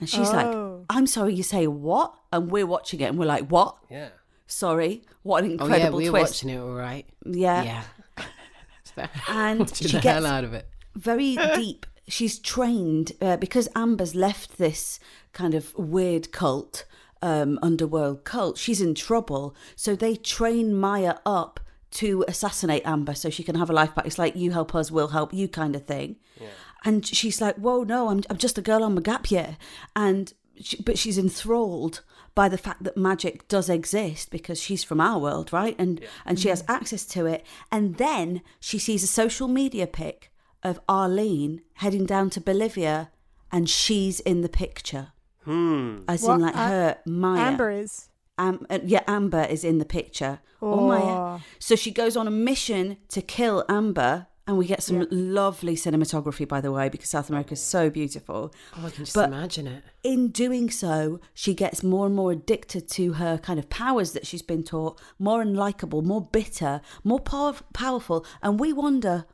And 0.00 0.08
she's 0.08 0.28
Oh. 0.30 0.32
like, 0.32 0.52
I'm 0.90 1.06
sorry, 1.06 1.34
you 1.34 1.42
say 1.42 1.66
what? 1.66 2.14
And 2.32 2.50
we're 2.50 2.66
watching 2.66 3.00
it 3.00 3.04
and 3.04 3.18
we're 3.18 3.26
like, 3.26 3.48
what? 3.48 3.76
Yeah. 3.90 4.08
Sorry, 4.46 5.02
what 5.22 5.44
an 5.44 5.52
incredible 5.52 5.74
Oh 5.76 5.78
yeah, 5.78 5.90
we 5.90 6.10
were 6.10 6.18
twist. 6.20 6.44
watching 6.44 6.50
it 6.50 6.58
all 6.58 6.72
right. 6.74 7.06
Yeah. 7.26 7.62
Yeah. 7.62 7.82
And 9.28 9.68
she 9.76 9.84
the 9.84 9.90
gets 10.00 10.04
hell 10.06 10.26
out 10.26 10.44
of 10.44 10.54
it. 10.54 10.68
very 10.96 11.36
deep. 11.54 11.86
She's 12.08 12.38
trained 12.38 13.12
uh, 13.20 13.36
because 13.36 13.68
Amber's 13.76 14.14
left 14.14 14.58
this 14.58 14.98
kind 15.32 15.54
of 15.54 15.74
weird 15.76 16.32
cult, 16.32 16.84
um, 17.22 17.58
underworld 17.62 18.24
cult. 18.24 18.56
She's 18.58 18.80
in 18.80 18.94
trouble, 18.94 19.54
so 19.76 19.94
they 19.94 20.16
train 20.16 20.74
Maya 20.74 21.16
up 21.26 21.60
to 21.92 22.24
assassinate 22.26 22.82
Amber 22.86 23.14
so 23.14 23.30
she 23.30 23.42
can 23.44 23.54
have 23.56 23.70
a 23.70 23.74
life 23.74 23.94
back. 23.94 24.06
It's 24.06 24.18
like 24.18 24.34
you 24.36 24.50
help 24.52 24.74
us, 24.74 24.90
we'll 24.90 25.08
help 25.08 25.32
you, 25.34 25.48
kind 25.48 25.76
of 25.76 25.84
thing. 25.86 26.16
Yeah. 26.40 26.48
And 26.84 27.06
she's 27.06 27.40
like, 27.40 27.56
"Whoa, 27.56 27.82
no, 27.84 28.08
I'm 28.08 28.22
I'm 28.30 28.38
just 28.38 28.56
a 28.58 28.62
girl 28.62 28.82
on 28.82 28.94
my 28.94 29.02
gap 29.02 29.30
year," 29.30 29.58
and 29.94 30.32
she, 30.64 30.82
but 30.82 30.98
she's 30.98 31.18
enthralled 31.18 32.02
by 32.34 32.48
the 32.48 32.58
fact 32.58 32.84
that 32.84 32.96
magic 32.96 33.48
does 33.48 33.68
exist 33.68 34.30
because 34.30 34.60
she's 34.60 34.84
from 34.84 35.00
our 35.00 35.18
world, 35.18 35.52
right? 35.52 35.74
And 35.78 36.00
and 36.24 36.38
she 36.38 36.48
has 36.48 36.62
access 36.68 37.04
to 37.06 37.26
it. 37.26 37.44
And 37.72 37.96
then 37.96 38.42
she 38.60 38.78
sees 38.78 39.02
a 39.02 39.08
social 39.08 39.48
media 39.48 39.86
pic 39.86 40.30
of 40.62 40.80
Arlene 40.88 41.62
heading 41.74 42.06
down 42.06 42.30
to 42.30 42.40
Bolivia, 42.40 43.10
and 43.50 43.68
she's 43.70 44.20
in 44.20 44.42
the 44.42 44.48
picture, 44.48 45.12
Hmm. 45.44 45.98
as 46.08 46.22
What? 46.22 46.34
in 46.36 46.40
like 46.42 46.56
Uh, 46.56 46.68
her 46.68 46.98
Maya. 47.06 47.40
Amber 47.40 47.70
is. 47.70 48.08
Am- 48.38 48.66
uh, 48.70 48.78
yeah, 48.84 49.02
Amber 49.08 49.42
is 49.44 49.64
in 49.64 49.78
the 49.78 49.84
picture. 49.84 50.40
Oh. 50.62 50.88
Maya. 50.88 51.40
So 51.58 51.74
she 51.76 51.90
goes 51.92 52.16
on 52.16 52.26
a 52.28 52.30
mission 52.30 52.98
to 53.08 53.20
kill 53.22 53.64
Amber, 53.68 54.26
and 54.48 54.58
we 54.58 54.66
get 54.66 54.82
some 54.82 55.06
lovely 55.10 55.76
cinematography, 55.76 56.48
by 56.48 56.60
the 56.60 56.72
way, 56.72 56.88
because 56.88 57.08
South 57.10 57.28
America 57.28 57.52
is 57.52 57.60
so 57.62 57.88
beautiful. 57.90 58.52
Oh, 58.76 58.86
I 58.86 58.90
can 58.90 59.04
just 59.04 59.14
But- 59.14 59.28
imagine 59.28 59.66
it. 59.68 59.84
In 60.02 60.28
doing 60.28 60.70
so, 60.70 61.20
she 61.34 61.54
gets 61.54 61.84
more 61.84 62.06
and 62.06 62.16
more 62.16 62.32
addicted 62.32 62.88
to 62.92 63.12
her 63.14 63.38
kind 63.38 63.58
of 63.60 63.68
powers 63.68 64.12
that 64.12 64.26
she's 64.26 64.42
been 64.42 64.64
taught, 64.64 65.00
more 65.18 65.44
unlikable, 65.44 66.02
more 66.02 66.22
bitter, 66.22 66.80
more 67.04 67.20
power- 67.20 67.54
powerful. 67.74 68.24
And 68.42 68.58
we 68.58 68.72
wonder, 68.72 69.26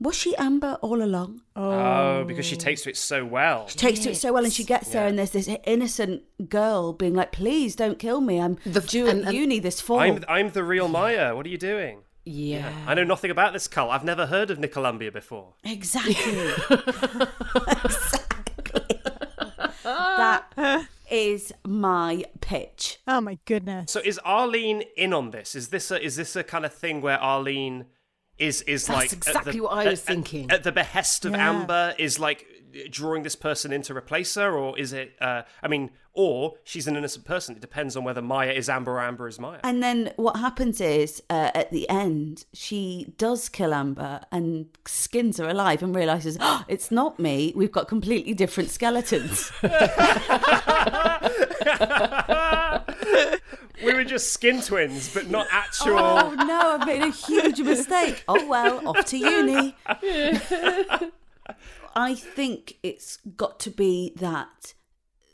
was 0.00 0.16
she 0.16 0.34
Amber 0.36 0.78
all 0.80 1.00
along? 1.02 1.42
Oh, 1.54 2.24
because 2.24 2.46
she 2.46 2.56
takes 2.56 2.82
to 2.82 2.90
it 2.90 2.96
so 2.96 3.24
well. 3.24 3.68
She 3.68 3.78
takes 3.78 4.00
to 4.00 4.10
it 4.10 4.16
so 4.16 4.32
well, 4.32 4.42
and 4.42 4.52
she 4.52 4.64
gets 4.64 4.88
there, 4.88 5.06
and 5.06 5.16
there's 5.18 5.30
this 5.30 5.48
innocent 5.64 6.22
girl 6.48 6.92
being 6.92 7.14
like, 7.14 7.30
"Please 7.30 7.76
don't 7.76 7.98
kill 8.00 8.20
me. 8.20 8.40
I'm 8.40 8.56
The- 8.64 8.80
due 8.80 9.06
and- 9.06 9.20
at 9.20 9.28
and- 9.28 9.36
uni 9.36 9.60
this 9.60 9.80
fall." 9.80 10.00
I'm 10.00 10.24
I'm 10.28 10.48
the 10.50 10.64
real 10.64 10.88
Maya. 10.88 11.36
What 11.36 11.46
are 11.46 11.50
you 11.50 11.58
doing? 11.58 12.00
Yeah. 12.24 12.72
I 12.86 12.94
know 12.94 13.04
nothing 13.04 13.30
about 13.30 13.52
this 13.52 13.66
cult. 13.68 13.90
I've 13.90 14.04
never 14.04 14.26
heard 14.26 14.50
of 14.50 14.58
Nicolumbia 14.58 15.10
before. 15.10 15.54
Exactly. 15.64 16.14
exactly. 17.72 19.00
that 19.84 20.86
is 21.10 21.52
my 21.66 22.24
pitch. 22.40 22.98
Oh 23.06 23.20
my 23.20 23.38
goodness. 23.44 23.90
So 23.92 24.00
is 24.04 24.18
Arlene 24.24 24.82
in 24.96 25.12
on 25.12 25.30
this? 25.30 25.54
Is 25.54 25.68
this 25.68 25.90
a 25.90 26.02
is 26.02 26.16
this 26.16 26.36
a 26.36 26.44
kind 26.44 26.64
of 26.64 26.72
thing 26.72 27.00
where 27.00 27.18
Arlene 27.20 27.86
is 28.38 28.62
is 28.62 28.86
That's 28.86 28.96
like 28.96 29.06
at 29.06 29.12
exactly 29.12 29.52
the- 29.52 29.60
what 29.60 29.72
I 29.86 29.90
was 29.90 30.00
at- 30.00 30.06
thinking. 30.06 30.50
At, 30.50 30.62
the 30.64 30.72
behest 30.72 31.24
of 31.24 31.32
Yeah. 31.32 31.50
Amber 31.50 31.94
is 31.98 32.18
like 32.18 32.46
drawing 32.90 33.22
this 33.22 33.36
person 33.36 33.72
in 33.72 33.82
to 33.82 33.94
replace 33.94 34.34
her, 34.34 34.52
or 34.52 34.78
is 34.78 34.92
it? 34.92 35.14
Uh, 35.20 35.42
I 35.62 35.68
mean, 35.68 35.90
or 36.14 36.54
she's 36.64 36.86
an 36.86 36.96
innocent 36.96 37.24
person. 37.24 37.56
It 37.56 37.60
depends 37.60 37.96
on 37.96 38.04
whether 38.04 38.20
Maya 38.20 38.50
is 38.50 38.68
Amber 38.68 38.92
or 38.92 39.00
Amber 39.00 39.28
is 39.28 39.40
Maya. 39.40 39.60
And 39.64 39.82
then 39.82 40.12
what 40.16 40.36
happens 40.36 40.80
is 40.80 41.22
uh, 41.30 41.50
at 41.54 41.70
the 41.70 41.88
end, 41.88 42.44
she 42.52 43.14
does 43.16 43.48
kill 43.48 43.72
Amber 43.72 44.20
and 44.30 44.66
skins 44.86 45.38
her 45.38 45.48
alive 45.48 45.82
and 45.82 45.94
realizes 45.94 46.36
oh, 46.40 46.64
it's 46.68 46.90
not 46.90 47.18
me. 47.18 47.52
We've 47.56 47.72
got 47.72 47.88
completely 47.88 48.34
different 48.34 48.70
skeletons. 48.70 49.50
we 49.62 49.68
were 53.94 54.04
just 54.04 54.32
skin 54.32 54.60
twins, 54.60 55.12
but 55.12 55.30
not 55.30 55.46
actual. 55.50 55.98
oh 55.98 56.34
no, 56.34 56.76
I've 56.78 56.86
made 56.86 57.02
a 57.02 57.10
huge 57.10 57.60
mistake. 57.60 58.22
Oh 58.28 58.46
well, 58.46 58.86
off 58.86 59.04
to 59.06 59.16
uni. 59.16 59.74
I 61.94 62.14
think 62.14 62.78
it's 62.82 63.18
got 63.36 63.60
to 63.60 63.70
be 63.70 64.12
that 64.16 64.74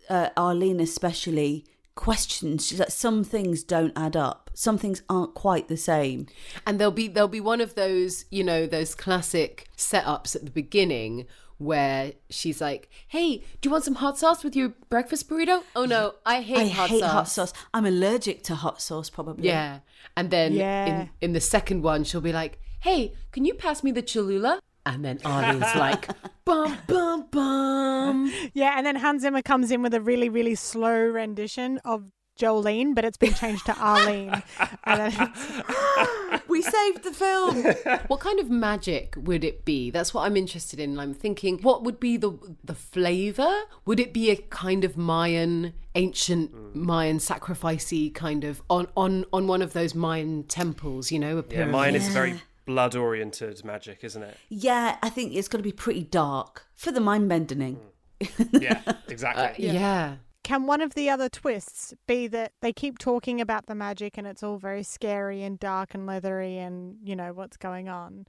uh, 0.08 0.30
Arlene, 0.36 0.80
especially, 0.80 1.64
questions 1.94 2.70
that 2.70 2.92
some 2.92 3.24
things 3.24 3.62
don't 3.64 3.92
add 3.96 4.16
up. 4.16 4.50
Some 4.54 4.78
things 4.78 5.02
aren't 5.08 5.34
quite 5.34 5.68
the 5.68 5.76
same. 5.76 6.26
And 6.66 6.78
there'll 6.78 6.92
be 6.92 7.08
there'll 7.08 7.28
be 7.28 7.40
one 7.40 7.60
of 7.60 7.74
those, 7.74 8.24
you 8.30 8.42
know, 8.44 8.66
those 8.66 8.94
classic 8.94 9.68
setups 9.76 10.34
at 10.36 10.44
the 10.44 10.50
beginning 10.50 11.26
where 11.58 12.12
she's 12.30 12.60
like, 12.60 12.88
"Hey, 13.08 13.38
do 13.60 13.66
you 13.66 13.70
want 13.72 13.84
some 13.84 13.96
hot 13.96 14.16
sauce 14.16 14.44
with 14.44 14.54
your 14.54 14.70
breakfast 14.88 15.28
burrito?" 15.28 15.62
Oh 15.74 15.84
no, 15.86 16.14
I 16.24 16.40
hate 16.40 16.58
I 16.58 16.68
hot 16.68 16.90
hate 16.90 17.00
sauce. 17.00 17.12
hot 17.12 17.28
sauce. 17.28 17.52
I'm 17.74 17.84
allergic 17.86 18.44
to 18.44 18.54
hot 18.54 18.80
sauce, 18.80 19.10
probably. 19.10 19.46
Yeah. 19.48 19.80
And 20.16 20.30
then 20.30 20.52
Yeah. 20.52 20.86
in 20.86 21.10
in 21.20 21.32
the 21.32 21.40
second 21.40 21.82
one 21.82 22.04
she'll 22.04 22.20
be 22.20 22.32
like, 22.32 22.60
"Hey, 22.80 23.12
can 23.32 23.44
you 23.44 23.54
pass 23.54 23.82
me 23.82 23.90
the 23.90 24.02
Cholula?" 24.02 24.60
And 24.88 25.04
then 25.04 25.18
Arlene's 25.18 25.74
like, 25.76 26.08
"Bum 26.44 26.76
bum 26.86 27.26
bum." 27.30 28.32
Yeah, 28.54 28.74
and 28.76 28.86
then 28.86 28.96
Hans 28.96 29.22
Zimmer 29.22 29.42
comes 29.42 29.70
in 29.70 29.82
with 29.82 29.92
a 29.92 30.00
really, 30.00 30.28
really 30.28 30.54
slow 30.54 30.98
rendition 30.98 31.78
of 31.84 32.10
Jolene, 32.38 32.94
but 32.94 33.04
it's 33.04 33.16
been 33.18 33.34
changed 33.34 33.66
to 33.66 33.76
Arlene. 33.76 34.42
and 34.84 35.12
then 35.12 35.32
We 36.48 36.62
saved 36.62 37.02
the 37.04 37.12
film. 37.12 37.64
What 38.08 38.20
kind 38.20 38.40
of 38.40 38.48
magic 38.50 39.14
would 39.18 39.44
it 39.44 39.64
be? 39.64 39.90
That's 39.90 40.14
what 40.14 40.22
I'm 40.24 40.36
interested 40.36 40.80
in. 40.80 40.98
I'm 40.98 41.12
thinking, 41.14 41.58
what 41.58 41.84
would 41.84 42.00
be 42.00 42.16
the 42.16 42.38
the 42.64 42.74
flavor? 42.74 43.54
Would 43.84 44.00
it 44.00 44.12
be 44.12 44.30
a 44.30 44.36
kind 44.36 44.84
of 44.84 44.96
Mayan, 44.96 45.74
ancient 45.94 46.74
Mayan 46.74 47.18
sacrificey 47.18 48.14
kind 48.14 48.44
of 48.44 48.62
on 48.70 48.88
on 48.96 49.24
on 49.32 49.46
one 49.46 49.62
of 49.62 49.72
those 49.72 49.94
Mayan 49.94 50.44
temples? 50.44 51.12
You 51.12 51.18
know, 51.18 51.34
a 51.34 51.42
yeah, 51.42 51.48
pyramid. 51.48 51.72
mine 51.72 51.94
is 51.94 52.08
very 52.08 52.40
blood 52.68 52.94
oriented 52.94 53.64
magic, 53.64 54.04
isn't 54.04 54.22
it? 54.22 54.36
yeah, 54.50 54.98
I 55.02 55.08
think 55.08 55.34
it's 55.34 55.48
got 55.48 55.58
to 55.58 55.64
be 55.64 55.72
pretty 55.72 56.04
dark 56.04 56.66
for 56.76 56.92
the 56.92 57.00
mind 57.00 57.28
bending. 57.28 57.80
Hmm. 58.22 58.42
Yeah, 58.60 58.82
exactly. 59.08 59.68
Uh, 59.68 59.72
yeah. 59.72 60.16
can 60.42 60.66
one 60.66 60.80
of 60.80 60.94
the 60.94 61.08
other 61.08 61.28
twists 61.28 61.94
be 62.06 62.26
that 62.26 62.52
they 62.60 62.72
keep 62.72 62.98
talking 62.98 63.40
about 63.40 63.66
the 63.66 63.74
magic 63.74 64.18
and 64.18 64.26
it's 64.26 64.42
all 64.42 64.58
very 64.58 64.82
scary 64.82 65.42
and 65.42 65.58
dark 65.58 65.94
and 65.94 66.04
leathery 66.06 66.58
and 66.58 66.96
you 67.02 67.16
know 67.16 67.32
what's 67.32 67.56
going 67.56 67.88
on? 67.88 68.26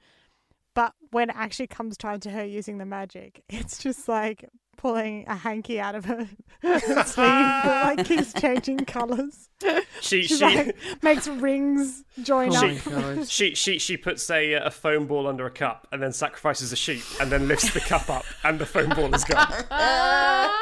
But 0.75 0.93
when 1.12 1.32
it 1.32 1.36
actually 1.38 1.67
comes 1.67 1.97
time 1.97 2.19
to 2.21 2.30
her 2.30 2.45
using 2.45 2.78
the 2.78 2.86
magic, 2.86 3.43
it's 3.49 3.78
just 3.80 4.08
like 4.08 4.47
pulling 4.80 5.26
a 5.28 5.36
hanky 5.36 5.78
out 5.80 5.94
of 5.94 6.06
her 6.06 6.26
sleeve 6.63 7.15
that 7.15 7.96
like 7.98 8.06
keeps 8.08 8.32
changing 8.34 8.80
colours. 8.86 9.50
She 10.00 10.24
She 10.24 10.36
she 10.38 10.44
like 10.44 10.76
makes 11.04 11.28
rings 11.28 12.04
join 12.24 12.56
Oh 12.56 12.65
up. 13.20 13.28
she 13.28 13.54
she 13.56 13.78
she 13.78 13.98
puts 13.98 14.30
a 14.30 14.56
uh, 14.56 14.68
a 14.68 14.72
foam 14.72 15.06
ball 15.06 15.28
under 15.28 15.46
a 15.46 15.52
cup 15.52 15.86
and 15.92 16.02
then 16.02 16.13
sacrifices 16.13 16.72
a 16.72 16.78
sheep 16.78 17.04
and 17.20 17.30
then 17.30 17.48
lifts 17.50 17.74
the 17.74 17.82
cup 17.82 18.10
up 18.10 18.24
and 18.46 18.58
the 18.58 18.65
foam 18.65 18.89
ball 18.92 19.13
is 19.13 19.26
gone. 19.26 19.54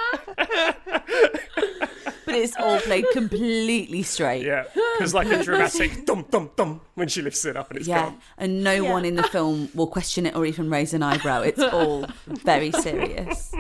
But 2.26 2.36
it's 2.36 2.58
all 2.58 2.78
played 2.82 3.06
completely 3.14 4.04
straight. 4.04 4.46
Yeah, 4.46 4.66
there's 4.98 5.14
like 5.14 5.28
a 5.28 5.42
dramatic 5.42 6.06
dum 6.06 6.26
dum 6.30 6.50
dum 6.58 6.82
when 6.96 7.08
she 7.08 7.22
lifts 7.22 7.46
it 7.46 7.56
up 7.56 7.70
and 7.70 7.80
it's 7.80 7.88
Yeah, 7.88 8.10
gone. 8.10 8.18
and 8.38 8.64
no 8.66 8.84
one 8.84 9.06
in 9.06 9.16
the 9.16 9.24
film 9.24 9.70
will 9.74 9.88
question 9.88 10.26
it 10.26 10.36
or 10.36 10.46
even 10.46 10.70
raise 10.70 10.94
an 10.94 11.04
eyebrow. 11.04 11.42
It's 11.44 11.62
all 11.62 12.06
very 12.28 12.72
serious. 12.74 13.54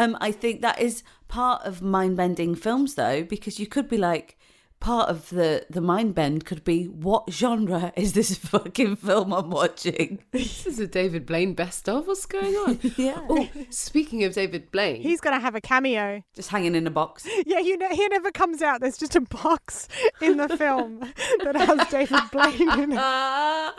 Um, 0.00 0.16
I 0.20 0.32
think 0.32 0.62
that 0.62 0.80
is 0.80 1.02
part 1.28 1.62
of 1.64 1.82
mind 1.82 2.16
bending 2.16 2.54
films, 2.54 2.94
though, 2.94 3.22
because 3.22 3.60
you 3.60 3.66
could 3.66 3.88
be 3.88 3.98
like, 3.98 4.36
part 4.80 5.10
of 5.10 5.28
the 5.28 5.66
the 5.68 5.80
mind 5.82 6.14
bend 6.14 6.46
could 6.46 6.64
be 6.64 6.84
what 6.86 7.30
genre 7.30 7.92
is 7.96 8.14
this 8.14 8.34
fucking 8.38 8.96
film 8.96 9.30
I'm 9.30 9.50
watching? 9.50 10.20
This 10.32 10.66
is 10.66 10.80
a 10.80 10.86
David 10.86 11.26
Blaine 11.26 11.52
best 11.52 11.86
of. 11.86 12.06
What's 12.06 12.24
going 12.24 12.54
on? 12.54 12.78
Yeah, 12.96 13.20
Oh, 13.28 13.46
speaking 13.68 14.24
of 14.24 14.32
David 14.32 14.70
Blaine, 14.70 15.02
He's 15.02 15.20
gonna 15.20 15.38
have 15.38 15.54
a 15.54 15.60
cameo. 15.60 16.22
just 16.34 16.48
hanging 16.48 16.74
in 16.74 16.86
a 16.86 16.90
box. 16.90 17.28
Yeah, 17.44 17.58
you 17.58 17.76
know, 17.76 17.90
he 17.90 18.08
never 18.08 18.30
comes 18.30 18.62
out. 18.62 18.80
There's 18.80 18.96
just 18.96 19.14
a 19.16 19.20
box 19.20 19.86
in 20.22 20.38
the 20.38 20.48
film 20.56 21.00
that 21.44 21.56
has 21.56 21.86
David 21.88 22.22
Blaine 22.32 22.80
in 22.84 22.92
it, 22.92 23.74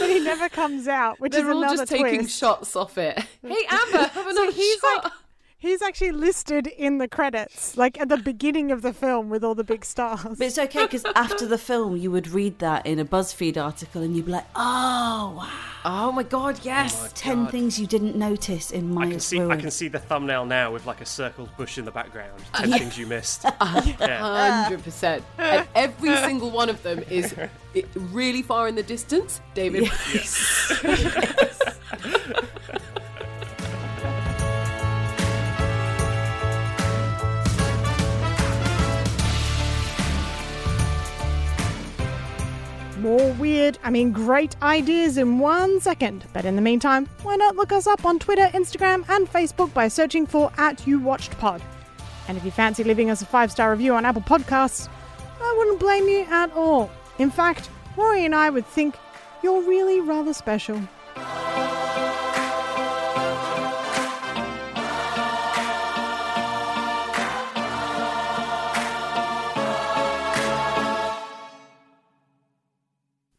but 0.00 0.10
he 0.10 0.18
never 0.18 0.48
comes 0.48 0.88
out, 0.88 1.20
which 1.20 1.30
they're 1.32 1.42
is 1.44 1.48
all 1.54 1.62
another 1.62 1.76
just 1.86 1.92
taking 1.92 2.26
shots 2.26 2.74
off 2.74 2.98
it. 2.98 3.16
Hey 3.42 3.64
Amber, 3.70 3.98
have 4.08 4.26
another 4.26 4.50
he's 4.50 4.80
shot. 4.80 5.04
like 5.04 5.12
He's 5.60 5.82
actually 5.82 6.12
listed 6.12 6.68
in 6.68 6.98
the 6.98 7.08
credits, 7.08 7.76
like 7.76 8.00
at 8.00 8.08
the 8.08 8.16
beginning 8.16 8.70
of 8.70 8.82
the 8.82 8.92
film 8.92 9.28
with 9.28 9.42
all 9.42 9.56
the 9.56 9.64
big 9.64 9.84
stars. 9.84 10.38
But 10.38 10.40
it's 10.40 10.56
okay 10.56 10.84
because 10.84 11.04
after 11.16 11.46
the 11.46 11.58
film, 11.58 11.96
you 11.96 12.12
would 12.12 12.28
read 12.28 12.60
that 12.60 12.86
in 12.86 13.00
a 13.00 13.04
BuzzFeed 13.04 13.56
article 13.56 14.02
and 14.02 14.14
you'd 14.14 14.26
be 14.26 14.32
like, 14.32 14.46
oh, 14.54 15.34
wow. 15.36 15.50
Oh 15.84 16.12
my 16.12 16.22
god, 16.22 16.60
yes. 16.62 17.12
10 17.14 17.48
things 17.48 17.78
you 17.78 17.86
didn't 17.88 18.14
notice 18.14 18.70
in 18.70 18.94
my 18.94 19.06
I 19.06 19.10
can 19.10 19.20
see. 19.20 19.40
I 19.40 19.56
can 19.56 19.70
see 19.70 19.88
the 19.88 19.98
thumbnail 19.98 20.44
now 20.44 20.72
with 20.72 20.86
like 20.86 21.00
a 21.00 21.06
circled 21.06 21.48
bush 21.56 21.78
in 21.78 21.84
the 21.84 21.90
background. 21.90 22.40
Uh, 22.54 22.62
Ten 22.62 22.78
things 22.78 22.98
you 22.98 23.06
missed. 23.06 23.44
yeah. 23.60 24.62
Hundred 24.62 24.84
percent, 24.84 25.24
and 25.38 25.66
every 25.74 26.14
single 26.16 26.50
one 26.50 26.68
of 26.68 26.82
them 26.82 27.02
is 27.10 27.34
really 27.96 28.42
far 28.42 28.68
in 28.68 28.74
the 28.74 28.82
distance. 28.82 29.40
David, 29.54 29.84
More 43.08 43.32
weird, 43.32 43.78
I 43.82 43.88
mean, 43.88 44.12
great 44.12 44.54
ideas 44.62 45.16
in 45.16 45.38
one 45.38 45.80
second. 45.80 46.26
But 46.34 46.44
in 46.44 46.56
the 46.56 46.60
meantime, 46.60 47.08
why 47.22 47.36
not 47.36 47.56
look 47.56 47.72
us 47.72 47.86
up 47.86 48.04
on 48.04 48.18
Twitter, 48.18 48.50
Instagram, 48.52 49.08
and 49.08 49.26
Facebook 49.26 49.72
by 49.72 49.88
searching 49.88 50.26
for 50.26 50.52
at 50.58 50.86
You 50.86 50.98
Watched 50.98 51.30
Pod. 51.38 51.62
And 52.28 52.36
if 52.36 52.44
you 52.44 52.50
fancy 52.50 52.84
leaving 52.84 53.08
us 53.08 53.22
a 53.22 53.24
five 53.24 53.50
star 53.50 53.70
review 53.70 53.94
on 53.94 54.04
Apple 54.04 54.20
Podcasts, 54.20 54.90
I 55.40 55.54
wouldn't 55.56 55.80
blame 55.80 56.06
you 56.06 56.26
at 56.28 56.52
all. 56.52 56.90
In 57.18 57.30
fact, 57.30 57.70
Rory 57.96 58.26
and 58.26 58.34
I 58.34 58.50
would 58.50 58.66
think 58.66 58.94
you're 59.42 59.62
really 59.62 60.02
rather 60.02 60.34
special. 60.34 60.78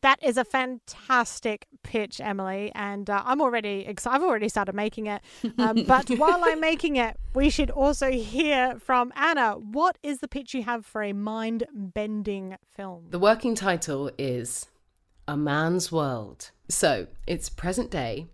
That 0.01 0.23
is 0.23 0.38
a 0.38 0.45
fantastic 0.45 1.67
pitch, 1.83 2.21
Emily, 2.21 2.71
and 2.73 3.09
uh, 3.09 3.21
I'm 3.25 3.41
already 3.41 3.85
excited. 3.85 4.15
I've 4.15 4.23
already 4.23 4.47
started 4.47 4.73
making 4.75 5.07
it. 5.07 5.21
Um, 5.57 5.83
but 5.88 6.09
while 6.12 6.41
I'm 6.43 6.62
making 6.62 6.95
it, 6.95 7.17
we 7.33 7.49
should 7.49 7.69
also 7.69 8.09
hear 8.09 8.79
from 8.79 9.12
Anna. 9.15 9.53
What 9.53 9.97
is 10.01 10.19
the 10.19 10.27
pitch 10.27 10.53
you 10.53 10.63
have 10.63 10.85
for 10.85 11.03
a 11.03 11.13
mind-bending 11.13 12.57
film? 12.75 13.07
the 13.09 13.19
working 13.19 13.55
title 13.55 14.09
is 14.17 14.67
A 15.27 15.35
Man's 15.35 15.91
World. 15.91 16.51
So 16.69 17.07
it's 17.27 17.49
present 17.49 17.91
day, 17.91 18.27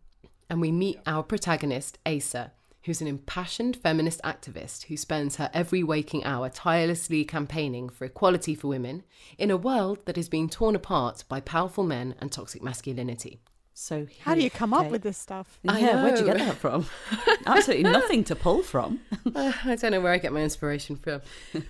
and 0.50 0.62
we 0.62 0.72
meet 0.72 1.00
our 1.08 1.24
protagonist, 1.24 1.98
Asa, 2.06 2.52
who's 2.86 3.02
an 3.02 3.08
impassioned 3.08 3.76
feminist 3.76 4.22
activist 4.24 4.86
who 4.86 4.96
spends 4.98 5.38
her 5.38 5.50
every 5.54 5.84
waking 5.84 6.24
hour 6.24 6.50
tirelessly 6.50 7.26
campaigning 7.26 7.90
for 7.90 8.06
equality 8.06 8.56
for 8.56 8.68
women 8.68 9.04
in 9.38 9.52
a 9.52 9.58
world 9.58 10.00
that 10.06 10.18
is 10.18 10.30
being 10.30 10.48
torn 10.50 10.76
apart 10.76 11.24
by 11.28 11.40
powerful 11.40 11.84
men 11.84 12.16
and 12.20 12.32
toxic 12.32 12.62
masculinity. 12.62 13.40
So 13.74 14.08
How 14.22 14.36
do 14.36 14.42
you 14.42 14.50
come 14.50 14.74
up 14.74 14.90
with 14.90 15.02
this 15.02 15.18
stuff? 15.18 15.60
I 15.68 15.80
Yeah, 15.80 16.02
where'd 16.02 16.18
you 16.18 16.26
get 16.26 16.38
that 16.38 16.56
from? 16.56 16.86
Absolutely 17.46 17.92
nothing 17.92 18.24
to 18.24 18.36
pull 18.36 18.64
from. 18.64 19.02
Uh, 19.36 19.52
I 19.66 19.76
don't 19.76 19.92
know 19.92 20.00
where 20.00 20.14
I 20.14 20.18
get 20.18 20.32
my 20.32 20.42
inspiration 20.42 20.96
from. 20.96 21.22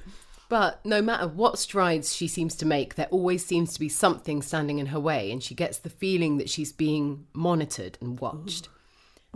But 0.48 0.86
no 0.86 1.02
matter 1.02 1.28
what 1.28 1.58
strides 1.58 2.16
she 2.16 2.28
seems 2.28 2.56
to 2.58 2.68
make, 2.68 2.94
there 2.94 3.08
always 3.08 3.44
seems 3.44 3.74
to 3.74 3.80
be 3.80 3.90
something 3.90 4.44
standing 4.44 4.78
in 4.78 4.86
her 4.88 5.00
way, 5.00 5.32
and 5.32 5.42
she 5.42 5.56
gets 5.56 5.80
the 5.80 5.90
feeling 5.90 6.38
that 6.38 6.52
she's 6.52 6.72
being 6.72 7.26
monitored 7.34 7.98
and 8.00 8.20
watched. 8.20 8.70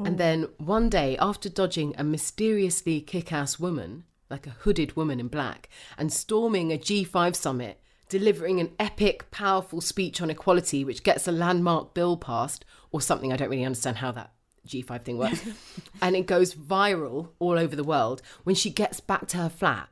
And 0.06 0.16
mm. 0.16 0.18
then 0.18 0.48
one 0.58 0.90
day, 0.90 1.18
after 1.18 1.50
dodging 1.50 1.94
a 1.98 2.04
mysteriously 2.04 3.02
kick 3.02 3.34
ass 3.34 3.60
woman, 3.60 4.06
like 4.30 4.48
a 4.48 4.52
hooded 4.62 4.96
woman 4.96 5.20
in 5.20 5.28
black, 5.28 5.70
and 5.98 6.12
storming 6.12 6.72
a 6.72 6.78
G5 6.78 7.36
summit, 7.36 7.82
delivering 8.08 8.60
an 8.60 8.72
epic, 8.80 9.30
powerful 9.30 9.82
speech 9.82 10.22
on 10.22 10.30
equality, 10.30 10.86
which 10.86 11.04
gets 11.04 11.28
a 11.28 11.32
landmark 11.32 11.94
bill 11.94 12.16
passed, 12.18 12.64
or 12.92 13.02
something, 13.02 13.34
I 13.34 13.36
don't 13.36 13.50
really 13.50 13.66
understand 13.66 13.98
how 13.98 14.12
that 14.14 14.32
G5 14.68 15.04
thing 15.04 15.18
works, 15.18 15.46
and 16.02 16.16
it 16.16 16.26
goes 16.26 16.56
viral 16.56 17.30
all 17.40 17.60
over 17.60 17.76
the 17.76 17.84
world. 17.84 18.22
When 18.44 18.56
she 18.56 18.70
gets 18.70 19.00
back 19.00 19.28
to 19.30 19.38
her 19.38 19.50
flat, 19.50 19.90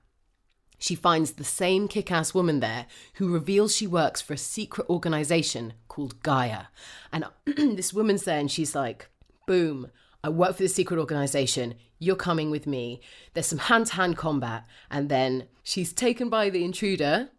she 0.79 0.95
finds 0.95 1.33
the 1.33 1.43
same 1.43 1.87
kick 1.87 2.11
ass 2.11 2.33
woman 2.33 2.59
there 2.59 2.85
who 3.15 3.33
reveals 3.33 3.75
she 3.75 3.87
works 3.87 4.21
for 4.21 4.33
a 4.33 4.37
secret 4.37 4.87
organization 4.89 5.73
called 5.87 6.21
Gaia. 6.21 6.65
And 7.11 7.25
this 7.45 7.93
woman's 7.93 8.23
there 8.23 8.39
and 8.39 8.51
she's 8.51 8.75
like, 8.75 9.09
boom, 9.47 9.89
I 10.23 10.29
work 10.29 10.57
for 10.57 10.63
the 10.63 10.69
secret 10.69 10.99
organization. 10.99 11.73
You're 11.97 12.15
coming 12.15 12.51
with 12.51 12.67
me. 12.67 13.01
There's 13.33 13.47
some 13.47 13.57
hand 13.57 13.87
to 13.87 13.95
hand 13.95 14.17
combat. 14.17 14.65
And 14.91 15.09
then 15.09 15.47
she's 15.63 15.91
taken 15.91 16.29
by 16.29 16.51
the 16.51 16.63
intruder, 16.63 17.29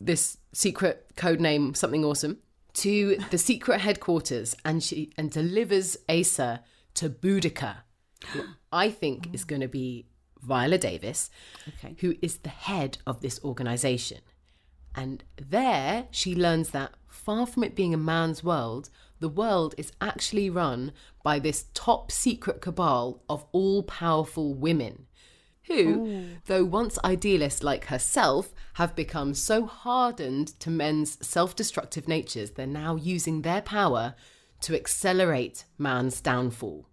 this 0.00 0.38
secret 0.52 1.12
code 1.16 1.40
name, 1.40 1.74
something 1.74 2.04
awesome, 2.04 2.38
to 2.74 3.18
the 3.30 3.38
secret 3.38 3.80
headquarters 3.80 4.56
and 4.64 4.82
she 4.82 5.12
and 5.16 5.30
delivers 5.30 5.96
Asa 6.08 6.62
to 6.94 7.08
Boudica, 7.08 7.76
who 8.28 8.42
I 8.72 8.90
think 8.90 9.32
is 9.32 9.44
mm. 9.44 9.48
going 9.48 9.60
to 9.60 9.68
be 9.68 10.06
Viola 10.42 10.78
Davis, 10.78 11.30
Okay. 11.68 11.96
who 12.00 12.16
is 12.20 12.38
the 12.38 12.48
head 12.48 12.98
of 13.06 13.20
this 13.20 13.40
organization. 13.44 14.18
And 14.94 15.24
there 15.36 16.06
she 16.10 16.34
learns 16.34 16.70
that 16.70 16.92
far 17.08 17.46
from 17.46 17.64
it 17.64 17.74
being 17.74 17.94
a 17.94 17.98
man's 17.98 18.44
world, 18.44 18.90
the 19.24 19.28
world 19.30 19.74
is 19.78 19.90
actually 20.02 20.50
run 20.50 20.92
by 21.22 21.38
this 21.38 21.64
top 21.72 22.12
secret 22.12 22.60
cabal 22.60 23.22
of 23.26 23.46
all 23.52 23.82
powerful 23.82 24.52
women. 24.52 25.06
Who, 25.62 26.26
though 26.44 26.66
once 26.66 26.98
idealists 27.02 27.62
like 27.62 27.86
herself, 27.86 28.52
have 28.74 28.94
become 28.94 29.32
so 29.32 29.64
hardened 29.64 30.48
to 30.60 30.68
men's 30.68 31.16
self 31.26 31.56
destructive 31.56 32.06
natures, 32.06 32.50
they're 32.50 32.66
now 32.66 32.96
using 32.96 33.40
their 33.40 33.62
power 33.62 34.14
to 34.60 34.76
accelerate 34.76 35.64
man's 35.78 36.20
downfall 36.20 36.86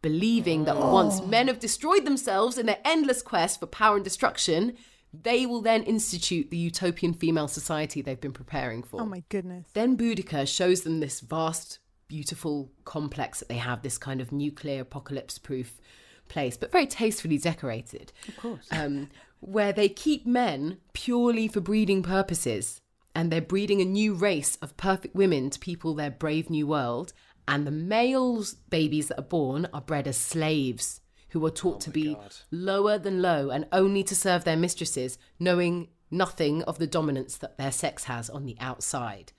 believing 0.00 0.64
that 0.64 0.76
once 0.76 1.20
oh. 1.20 1.26
men 1.26 1.48
have 1.48 1.58
destroyed 1.58 2.04
themselves 2.04 2.56
in 2.58 2.66
their 2.66 2.78
endless 2.84 3.22
quest 3.22 3.58
for 3.58 3.66
power 3.66 3.96
and 3.96 4.04
destruction, 4.04 4.76
they 5.22 5.46
will 5.46 5.60
then 5.60 5.82
institute 5.82 6.50
the 6.50 6.56
utopian 6.56 7.14
female 7.14 7.48
society 7.48 8.02
they've 8.02 8.20
been 8.20 8.32
preparing 8.32 8.82
for. 8.82 9.02
Oh 9.02 9.06
my 9.06 9.22
goodness. 9.28 9.66
Then 9.74 9.96
Boudica 9.96 10.46
shows 10.46 10.82
them 10.82 11.00
this 11.00 11.20
vast, 11.20 11.78
beautiful 12.08 12.70
complex 12.84 13.40
that 13.40 13.48
they 13.48 13.56
have, 13.56 13.82
this 13.82 13.98
kind 13.98 14.20
of 14.20 14.32
nuclear 14.32 14.82
apocalypse 14.82 15.38
proof 15.38 15.80
place, 16.28 16.56
but 16.56 16.72
very 16.72 16.86
tastefully 16.86 17.38
decorated. 17.38 18.12
Of 18.28 18.36
course. 18.36 18.68
Um, 18.70 19.10
where 19.40 19.72
they 19.72 19.88
keep 19.88 20.26
men 20.26 20.78
purely 20.92 21.48
for 21.48 21.60
breeding 21.60 22.02
purposes. 22.02 22.80
And 23.14 23.30
they're 23.30 23.40
breeding 23.40 23.80
a 23.80 23.84
new 23.86 24.12
race 24.12 24.56
of 24.56 24.76
perfect 24.76 25.14
women 25.14 25.48
to 25.50 25.58
people 25.58 25.94
their 25.94 26.10
brave 26.10 26.50
new 26.50 26.66
world. 26.66 27.12
And 27.48 27.66
the 27.66 27.70
males' 27.70 28.54
babies 28.54 29.08
that 29.08 29.18
are 29.18 29.22
born 29.22 29.68
are 29.72 29.80
bred 29.80 30.06
as 30.06 30.16
slaves 30.16 31.00
who 31.36 31.44
are 31.44 31.50
taught 31.50 31.76
oh 31.76 31.80
to 31.80 31.90
be 31.90 32.14
God. 32.14 32.34
lower 32.50 32.96
than 32.96 33.20
low 33.20 33.50
and 33.50 33.66
only 33.70 34.02
to 34.02 34.16
serve 34.16 34.44
their 34.44 34.56
mistresses, 34.56 35.18
knowing 35.38 35.88
nothing 36.10 36.62
of 36.62 36.78
the 36.78 36.86
dominance 36.86 37.36
that 37.36 37.58
their 37.58 37.70
sex 37.70 38.04
has 38.04 38.30
on 38.30 38.46
the 38.46 38.56
outside. 38.58 39.32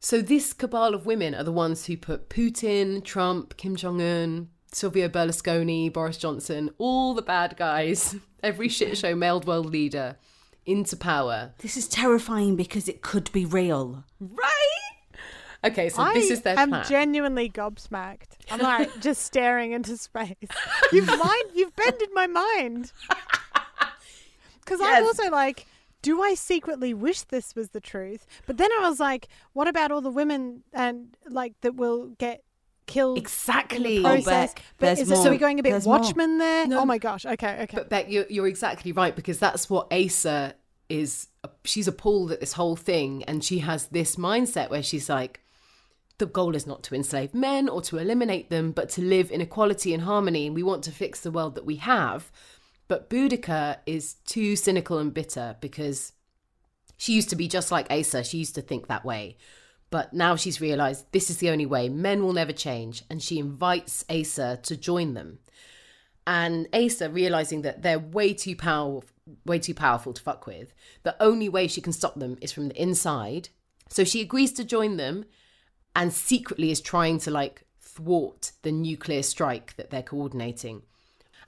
So, 0.00 0.22
this 0.22 0.54
cabal 0.54 0.94
of 0.94 1.04
women 1.04 1.34
are 1.34 1.44
the 1.44 1.52
ones 1.52 1.84
who 1.84 1.98
put 1.98 2.30
Putin, 2.30 3.04
Trump, 3.04 3.58
Kim 3.58 3.76
Jong 3.76 4.00
un, 4.00 4.48
Silvio 4.72 5.08
Berlusconi, 5.10 5.92
Boris 5.92 6.16
Johnson, 6.16 6.70
all 6.78 7.12
the 7.12 7.20
bad 7.20 7.58
guys, 7.58 8.16
every 8.42 8.70
shit 8.70 8.96
show 8.96 9.14
mailed 9.14 9.46
world 9.46 9.66
leader 9.66 10.16
into 10.64 10.96
power. 10.96 11.52
This 11.58 11.76
is 11.76 11.86
terrifying 11.86 12.56
because 12.56 12.88
it 12.88 13.02
could 13.02 13.30
be 13.30 13.44
real. 13.44 14.04
Right? 14.18 14.81
Okay, 15.64 15.88
so 15.88 16.02
I 16.02 16.14
this 16.14 16.30
is 16.30 16.42
their 16.42 16.54
plan. 16.54 16.58
I 16.58 16.78
am 16.78 16.82
plan. 16.82 16.90
genuinely 16.90 17.48
gobsmacked. 17.48 18.36
I'm 18.50 18.60
like 18.60 19.00
just 19.00 19.22
staring 19.22 19.72
into 19.72 19.96
space. 19.96 20.36
You've 20.92 21.06
mind, 21.06 21.44
you've 21.54 21.74
bended 21.76 22.10
my 22.12 22.26
mind. 22.26 22.92
Because 24.64 24.80
I'm 24.80 25.04
also 25.04 25.28
like, 25.28 25.66
do 26.02 26.22
I 26.22 26.34
secretly 26.34 26.94
wish 26.94 27.22
this 27.22 27.54
was 27.54 27.70
the 27.70 27.80
truth? 27.80 28.26
But 28.46 28.58
then 28.58 28.70
I 28.72 28.88
was 28.88 29.00
like, 29.00 29.28
what 29.52 29.68
about 29.68 29.90
all 29.90 30.00
the 30.00 30.10
women 30.10 30.62
and 30.72 31.16
like 31.28 31.60
that 31.62 31.74
will 31.74 32.08
get 32.18 32.42
killed 32.86 33.18
exactly. 33.18 33.96
in 33.96 34.02
the 34.02 34.08
oh, 34.08 34.12
process? 34.14 34.54
Bec, 34.54 34.62
but 34.78 34.86
there's 34.86 35.00
is 35.00 35.10
it, 35.10 35.16
so 35.16 35.30
we're 35.30 35.38
going 35.38 35.58
a 35.58 35.62
bit 35.62 35.70
There's 35.70 35.84
more. 35.84 35.98
Watchmen 35.98 36.38
there? 36.38 36.66
No. 36.66 36.80
Oh 36.80 36.84
my 36.84 36.98
gosh. 36.98 37.26
Okay, 37.26 37.62
okay. 37.62 37.76
But 37.76 37.88
Bec, 37.88 38.10
you're, 38.10 38.26
you're 38.28 38.48
exactly 38.48 38.92
right 38.92 39.14
because 39.14 39.38
that's 39.38 39.68
what 39.68 39.92
Asa 39.92 40.54
is. 40.88 41.28
She's 41.64 41.88
appalled 41.88 42.32
at 42.32 42.40
this 42.40 42.52
whole 42.52 42.76
thing, 42.76 43.24
and 43.24 43.42
she 43.42 43.58
has 43.58 43.86
this 43.86 44.16
mindset 44.16 44.70
where 44.70 44.82
she's 44.82 45.08
like, 45.08 45.41
the 46.18 46.26
goal 46.26 46.54
is 46.54 46.66
not 46.66 46.82
to 46.84 46.94
enslave 46.94 47.34
men 47.34 47.68
or 47.68 47.82
to 47.82 47.98
eliminate 47.98 48.50
them, 48.50 48.72
but 48.72 48.88
to 48.90 49.02
live 49.02 49.30
in 49.30 49.40
equality 49.40 49.92
and 49.94 50.04
harmony. 50.04 50.46
And 50.46 50.54
we 50.54 50.62
want 50.62 50.84
to 50.84 50.92
fix 50.92 51.20
the 51.20 51.30
world 51.30 51.54
that 51.54 51.66
we 51.66 51.76
have. 51.76 52.30
But 52.88 53.08
Boudica 53.10 53.78
is 53.86 54.14
too 54.26 54.54
cynical 54.56 54.98
and 54.98 55.12
bitter 55.14 55.56
because 55.60 56.12
she 56.96 57.14
used 57.14 57.30
to 57.30 57.36
be 57.36 57.48
just 57.48 57.72
like 57.72 57.90
Asa. 57.90 58.22
She 58.22 58.38
used 58.38 58.54
to 58.54 58.62
think 58.62 58.86
that 58.86 59.04
way. 59.04 59.36
But 59.90 60.12
now 60.12 60.36
she's 60.36 60.60
realized 60.60 61.06
this 61.12 61.30
is 61.30 61.38
the 61.38 61.50
only 61.50 61.66
way. 61.66 61.88
Men 61.88 62.22
will 62.22 62.32
never 62.32 62.52
change. 62.52 63.02
And 63.10 63.22
she 63.22 63.38
invites 63.38 64.04
Asa 64.08 64.60
to 64.62 64.76
join 64.76 65.14
them. 65.14 65.38
and 66.26 66.68
Asa 66.72 67.10
realizing 67.10 67.62
that 67.62 67.82
they're 67.82 67.98
way 67.98 68.32
too 68.32 68.56
powerful, 68.56 69.04
way 69.44 69.58
too 69.58 69.74
powerful 69.74 70.12
to 70.12 70.22
fuck 70.22 70.46
with. 70.46 70.72
The 71.02 71.20
only 71.20 71.48
way 71.48 71.66
she 71.66 71.80
can 71.80 71.92
stop 71.92 72.18
them 72.18 72.36
is 72.40 72.52
from 72.52 72.68
the 72.68 72.80
inside. 72.80 73.48
So 73.88 74.04
she 74.04 74.20
agrees 74.20 74.52
to 74.54 74.64
join 74.64 74.96
them, 74.96 75.24
and 75.94 76.12
secretly 76.12 76.70
is 76.70 76.80
trying 76.80 77.18
to 77.20 77.30
like 77.30 77.64
thwart 77.80 78.52
the 78.62 78.72
nuclear 78.72 79.22
strike 79.22 79.76
that 79.76 79.90
they're 79.90 80.02
coordinating. 80.02 80.82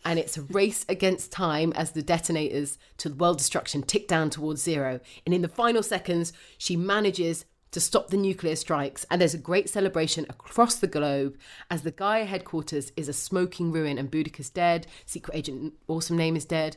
And 0.05 0.19
it's 0.19 0.37
a 0.37 0.43
race 0.43 0.85
against 0.89 1.33
time 1.33 1.73
as 1.73 1.93
the 1.93 2.03
detonators 2.03 2.77
to 2.99 3.09
world 3.09 3.39
destruction 3.39 3.83
tick 3.83 4.07
down 4.07 4.29
towards 4.29 4.63
zero. 4.63 5.01
And 5.25 5.35
in 5.35 5.41
the 5.41 5.49
final 5.49 5.83
seconds, 5.83 6.33
she 6.59 6.77
manages 6.77 7.47
to 7.71 7.81
stop 7.81 8.09
the 8.09 8.17
nuclear 8.19 8.55
strikes. 8.55 9.07
And 9.11 9.21
there's 9.21 9.35
a 9.35 9.39
great 9.39 9.71
celebration 9.71 10.27
across 10.29 10.77
the 10.77 10.87
globe 10.87 11.37
as 11.71 11.83
the 11.83 11.91
Gaia 11.91 12.27
headquarters 12.27 12.93
is 12.97 13.09
a 13.09 13.15
smoking 13.15 13.73
ruin 13.73 13.99
and 13.99 14.11
Boudica's 14.11 14.51
dead. 14.51 14.87
Secret 15.07 15.37
Agent 15.37 15.73
Awesome 15.89 16.19
Name 16.19 16.37
is 16.37 16.45
dead. 16.45 16.77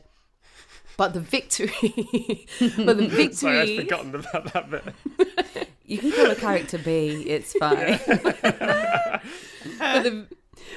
But 0.98 1.14
the 1.14 1.20
victory, 1.20 1.70
but 2.76 2.98
the 2.98 3.06
victory. 3.08 3.32
Sorry, 3.32 3.78
I'd 3.78 3.84
forgotten 3.84 4.14
about 4.16 4.52
that 4.52 4.70
bit. 4.70 5.68
You 5.86 5.96
can 5.96 6.12
call 6.12 6.30
a 6.30 6.34
character 6.34 6.76
B. 6.76 7.24
It's 7.26 7.52
fine. 7.58 7.98
but 8.04 10.02
the 10.02 10.26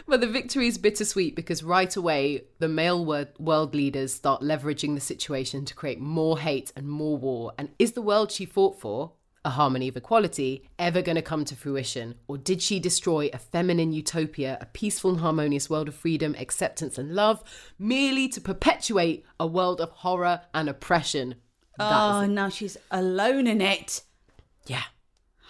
but 0.08 0.22
the 0.22 0.28
victory 0.28 0.68
is 0.68 0.78
bittersweet 0.78 1.36
because 1.36 1.64
right 1.64 1.94
away 1.98 2.46
the 2.60 2.70
male 2.70 3.04
wor- 3.04 3.28
world 3.38 3.76
leaders 3.76 4.14
start 4.14 4.42
leveraging 4.42 4.96
the 4.96 5.02
situation 5.02 5.66
to 5.66 5.74
create 5.76 6.00
more 6.00 6.40
hate 6.40 6.72
and 6.78 6.88
more 6.88 7.18
war. 7.18 7.52
And 7.58 7.70
is 7.78 7.92
the 7.92 8.02
world 8.02 8.32
she 8.32 8.46
fought 8.46 8.80
for, 8.80 9.12
a 9.44 9.52
harmony 9.52 9.88
of 9.88 9.98
equality, 9.98 10.70
ever 10.78 11.02
going 11.02 11.16
to 11.16 11.22
come 11.22 11.46
to 11.46 11.56
fruition, 11.56 12.16
or 12.28 12.38
did 12.38 12.62
she 12.62 12.80
destroy 12.80 13.30
a 13.34 13.38
feminine 13.38 13.92
utopia, 13.92 14.58
a 14.62 14.66
peaceful 14.68 15.12
and 15.12 15.20
harmonious 15.20 15.70
world 15.70 15.88
of 15.88 15.96
freedom, 15.96 16.36
acceptance, 16.38 16.98
and 16.98 17.16
love, 17.16 17.44
merely 17.80 18.28
to 18.30 18.40
perpetuate 18.40 19.26
a 19.40 19.48
world 19.48 19.82
of 19.82 19.90
horror 19.90 20.42
and 20.54 20.70
oppression? 20.70 21.36
That 21.78 21.92
oh, 21.92 22.26
now 22.28 22.50
she's 22.50 22.78
alone 22.92 23.48
in 23.48 23.62
it. 23.62 24.02
yeah. 24.66 24.84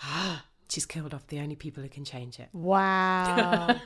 She's 0.69 0.85
killed 0.85 1.13
off 1.13 1.27
the 1.27 1.39
only 1.41 1.57
people 1.57 1.83
who 1.83 1.89
can 1.89 2.05
change 2.05 2.39
it. 2.39 2.47
Wow. 2.53 3.77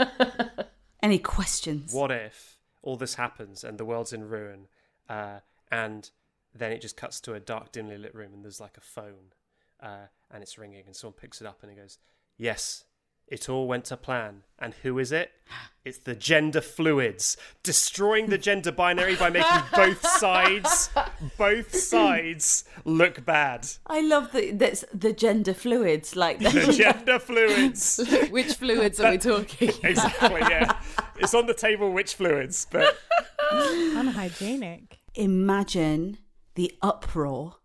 Any 1.01 1.17
questions? 1.17 1.91
What 1.91 2.11
if 2.11 2.59
all 2.83 2.95
this 2.95 3.15
happens 3.15 3.63
and 3.63 3.79
the 3.79 3.85
world's 3.85 4.13
in 4.13 4.29
ruin, 4.29 4.67
uh, 5.09 5.39
and 5.71 6.11
then 6.53 6.71
it 6.71 6.81
just 6.81 6.95
cuts 6.95 7.19
to 7.21 7.33
a 7.33 7.39
dark, 7.39 7.71
dimly 7.71 7.97
lit 7.97 8.13
room 8.13 8.33
and 8.35 8.43
there's 8.43 8.59
like 8.59 8.77
a 8.77 8.81
phone, 8.81 9.33
uh, 9.85 10.07
and 10.31 10.41
it's 10.43 10.57
ringing 10.57 10.83
and 10.87 10.95
someone 10.95 11.13
picks 11.13 11.39
it 11.41 11.47
up 11.47 11.59
and 11.61 11.71
it 11.71 11.75
goes, 11.75 11.99
"Yes, 12.37 12.83
it 13.27 13.47
all 13.49 13.67
went 13.67 13.85
to 13.85 13.97
plan." 13.97 14.43
And 14.59 14.73
who 14.83 14.99
is 14.99 15.11
it? 15.11 15.31
It's 15.85 15.99
the 15.99 16.15
gender 16.15 16.61
fluids, 16.61 17.37
destroying 17.61 18.25
the 18.31 18.39
gender 18.39 18.71
binary 18.71 19.15
by 19.15 19.29
making 19.29 19.61
both 19.75 20.01
sides, 20.23 20.89
both 21.37 21.75
sides 21.75 22.63
look 22.85 23.23
bad. 23.23 23.67
I 23.85 24.01
love 24.01 24.31
that 24.31 24.57
that's 24.57 24.83
the 24.91 25.13
gender 25.13 25.53
fluids 25.53 26.15
like 26.15 26.39
The 26.39 26.49
that. 26.49 26.73
gender 26.73 27.19
fluids. 27.19 27.99
Which 28.31 28.55
fluids 28.55 28.99
are 28.99 29.11
we 29.11 29.19
talking? 29.19 29.73
Exactly. 29.83 30.41
Yeah, 30.41 30.75
it's 31.19 31.35
on 31.35 31.45
the 31.45 31.53
table. 31.53 31.91
Which 31.91 32.15
fluids? 32.15 32.65
But 32.71 32.97
Unhygienic. 33.51 34.97
Imagine 35.13 36.17
the 36.55 36.71
uproar 36.81 37.57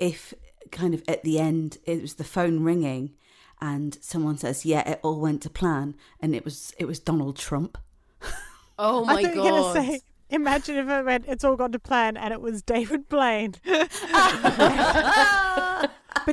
if 0.00 0.34
kind 0.70 0.94
of 0.94 1.02
at 1.08 1.22
the 1.24 1.38
end 1.38 1.78
it 1.84 2.00
was 2.00 2.14
the 2.14 2.24
phone 2.24 2.62
ringing 2.64 3.14
and 3.60 3.98
someone 4.00 4.38
says, 4.38 4.64
"Yeah, 4.64 4.88
it 4.88 5.00
all 5.02 5.20
went 5.20 5.42
to 5.42 5.50
plan," 5.50 5.96
and 6.20 6.34
it 6.34 6.44
was 6.44 6.72
it 6.78 6.84
was 6.86 6.98
Donald 7.00 7.36
Trump. 7.36 7.78
Oh 8.80 9.04
I 9.06 9.14
my 9.14 9.22
thought 9.22 9.34
you 9.34 9.42
god! 9.42 9.50
going 9.50 9.74
to 9.74 9.92
say, 9.92 10.00
imagine 10.30 10.76
if 10.76 10.88
it 10.88 11.04
went, 11.04 11.24
it's 11.26 11.42
all 11.42 11.56
gone 11.56 11.72
to 11.72 11.80
plan 11.80 12.16
and 12.16 12.32
it 12.32 12.40
was 12.40 12.62
David 12.62 13.08
Blaine. 13.08 13.56
but 13.64 13.88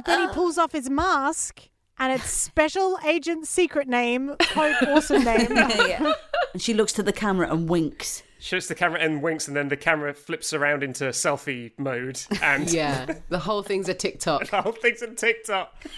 then 0.05 0.21
he 0.21 0.27
pulls 0.27 0.59
off 0.59 0.71
his 0.71 0.87
mask 0.87 1.69
and 1.97 2.13
it's 2.13 2.29
Special 2.29 2.99
Agent 3.05 3.47
Secret 3.47 3.87
Name, 3.87 4.35
quote, 4.51 4.75
awesome 4.87 5.23
name. 5.23 5.47
yeah. 5.55 6.13
And 6.53 6.61
she 6.61 6.73
looks 6.73 6.93
to 6.93 7.03
the 7.03 7.13
camera 7.13 7.51
and 7.51 7.69
winks. 7.69 8.21
Shoots 8.45 8.67
the 8.67 8.75
camera 8.75 8.99
and 8.99 9.23
winks, 9.23 9.47
and 9.47 9.57
then 9.57 9.69
the 9.69 9.75
camera 9.77 10.13
flips 10.13 10.53
around 10.53 10.83
into 10.83 11.05
selfie 11.05 11.71
mode, 11.79 12.21
and 12.43 12.71
yeah, 12.71 13.05
the 13.29 13.39
whole 13.39 13.63
thing's 13.63 13.89
a 13.89 13.93
TikTok. 13.93 14.47
the 14.49 14.61
whole 14.61 14.71
thing's 14.71 15.01
a 15.01 15.07
TikTok. 15.13 15.73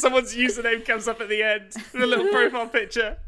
Someone's 0.00 0.34
username 0.34 0.84
comes 0.84 1.08
up 1.08 1.20
at 1.20 1.28
the 1.28 1.42
end 1.42 1.72
with 1.92 2.02
a 2.02 2.06
little 2.06 2.28
profile 2.28 2.68
picture. 2.68 3.18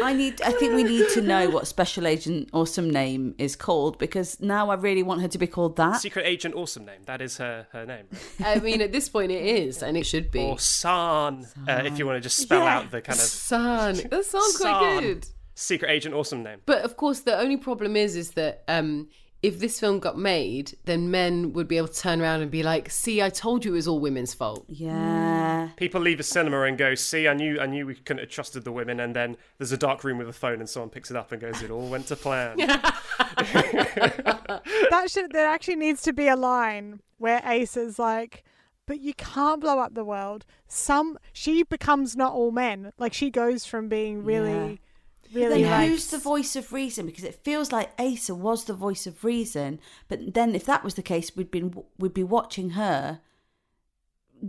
I 0.00 0.12
need. 0.12 0.40
I 0.42 0.52
think 0.52 0.74
we 0.74 0.84
need 0.84 1.08
to 1.14 1.20
know 1.20 1.50
what 1.50 1.66
Special 1.66 2.06
Agent 2.06 2.48
Awesome 2.52 2.88
Name 2.90 3.34
is 3.38 3.56
called 3.56 3.98
because 3.98 4.40
now 4.40 4.70
I 4.70 4.74
really 4.74 5.02
want 5.02 5.20
her 5.22 5.28
to 5.28 5.38
be 5.38 5.48
called 5.48 5.74
that. 5.76 6.00
Secret 6.00 6.24
Agent 6.26 6.54
Awesome 6.54 6.84
name. 6.84 7.00
That 7.06 7.20
is 7.20 7.36
her 7.38 7.66
her 7.72 7.84
name. 7.84 8.04
I 8.44 8.60
mean, 8.60 8.80
at 8.80 8.92
this 8.92 9.08
point, 9.08 9.32
it 9.32 9.44
is, 9.44 9.82
and 9.82 9.96
it 9.96 10.06
should 10.06 10.30
be. 10.30 10.42
Or 10.42 10.60
San, 10.60 11.44
uh, 11.68 11.82
if 11.84 11.98
you 11.98 12.06
want 12.06 12.16
to 12.18 12.20
just 12.20 12.36
spell 12.38 12.60
Yeah. 12.60 12.78
out 12.78 12.90
the 12.92 13.00
kind 13.00 13.18
of 13.18 13.24
San. 13.24 13.96
That 14.10 14.24
sounds 14.26 14.56
quite 14.58 15.00
good. 15.00 15.26
Secret 15.54 15.90
Agent 15.90 16.14
Awesome 16.14 16.42
name. 16.42 16.60
But 16.66 16.82
of 16.82 16.96
course, 16.96 17.20
the 17.20 17.36
only 17.36 17.56
problem 17.56 17.96
is, 17.96 18.16
is 18.16 18.32
that 18.32 18.64
um, 18.68 19.08
if 19.42 19.58
this 19.58 19.78
film 19.78 19.98
got 19.98 20.18
made, 20.18 20.76
then 20.86 21.10
men 21.10 21.52
would 21.52 21.68
be 21.68 21.76
able 21.76 21.88
to 21.88 22.00
turn 22.00 22.22
around 22.22 22.40
and 22.40 22.50
be 22.50 22.62
like, 22.62 22.90
"See, 22.90 23.22
I 23.22 23.28
told 23.28 23.64
you 23.64 23.72
it 23.72 23.74
was 23.74 23.86
all 23.86 24.00
women's 24.00 24.32
fault." 24.32 24.64
Yeah. 24.68 25.68
People 25.76 26.00
leave 26.00 26.18
a 26.18 26.22
cinema 26.22 26.62
and 26.62 26.78
go, 26.78 26.94
"See, 26.94 27.28
I 27.28 27.34
knew, 27.34 27.60
I 27.60 27.66
knew 27.66 27.86
we 27.86 27.94
couldn't 27.94 28.20
have 28.20 28.30
trusted 28.30 28.64
the 28.64 28.72
women." 28.72 29.00
And 29.00 29.14
then 29.14 29.36
there's 29.58 29.72
a 29.72 29.76
dark 29.76 30.02
room 30.02 30.18
with 30.18 30.28
a 30.28 30.32
phone, 30.32 30.60
and 30.60 30.68
someone 30.68 30.90
picks 30.90 31.10
it 31.10 31.16
up 31.16 31.30
and 31.30 31.42
goes, 31.42 31.62
"It 31.62 31.70
all 31.70 31.88
went 31.88 32.06
to 32.06 32.16
plan." 32.16 32.56
that 32.56 32.94
should 35.08 35.32
there 35.32 35.46
actually 35.46 35.76
needs 35.76 36.02
to 36.02 36.12
be 36.12 36.26
a 36.26 36.36
line 36.36 37.00
where 37.18 37.42
Ace 37.44 37.76
is 37.76 37.98
like, 37.98 38.44
but 38.86 39.00
you 39.00 39.14
can't 39.14 39.60
blow 39.60 39.78
up 39.78 39.94
the 39.94 40.04
world. 40.04 40.44
Some 40.68 41.18
she 41.32 41.62
becomes 41.62 42.16
not 42.16 42.32
all 42.32 42.50
men. 42.50 42.92
Like 42.98 43.12
she 43.12 43.30
goes 43.30 43.64
from 43.64 43.88
being 43.88 44.24
really, 44.24 44.80
really 45.34 45.62
Then 45.64 45.88
who's 45.88 46.06
the 46.06 46.18
voice 46.18 46.56
of 46.56 46.72
reason? 46.72 47.06
Because 47.06 47.24
it 47.24 47.34
feels 47.34 47.72
like 47.72 47.90
Asa 47.98 48.34
was 48.34 48.64
the 48.64 48.74
voice 48.74 49.06
of 49.06 49.24
reason, 49.24 49.80
but 50.08 50.34
then 50.34 50.54
if 50.54 50.64
that 50.66 50.84
was 50.84 50.94
the 50.94 51.02
case, 51.02 51.34
we'd 51.36 51.50
been 51.50 51.82
we'd 51.98 52.14
be 52.14 52.24
watching 52.24 52.70
her 52.70 53.20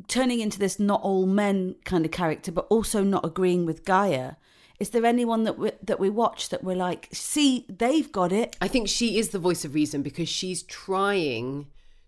turning 0.08 0.40
into 0.40 0.60
this 0.60 0.80
not 0.80 1.02
all 1.02 1.26
men 1.26 1.76
kind 1.86 2.06
of 2.06 2.12
character, 2.12 2.52
but 2.52 2.68
also 2.70 3.04
not 3.04 3.26
agreeing 3.26 3.66
with 3.66 3.86
Gaia. 3.86 4.34
Is 4.80 4.90
there 4.90 5.06
anyone 5.06 5.44
that 5.46 5.58
we, 5.58 5.72
that 5.84 6.00
we 6.00 6.10
watch 6.10 6.50
that 6.50 6.64
we're 6.64 6.76
like, 6.76 7.08
see, 7.14 7.66
they've 7.70 8.12
got 8.12 8.32
it? 8.32 8.58
I 8.60 8.68
think 8.68 8.90
she 8.90 9.18
is 9.18 9.30
the 9.30 9.40
voice 9.40 9.64
of 9.64 9.74
reason 9.74 10.02
because 10.02 10.28
she's 10.28 10.64
trying 10.64 11.68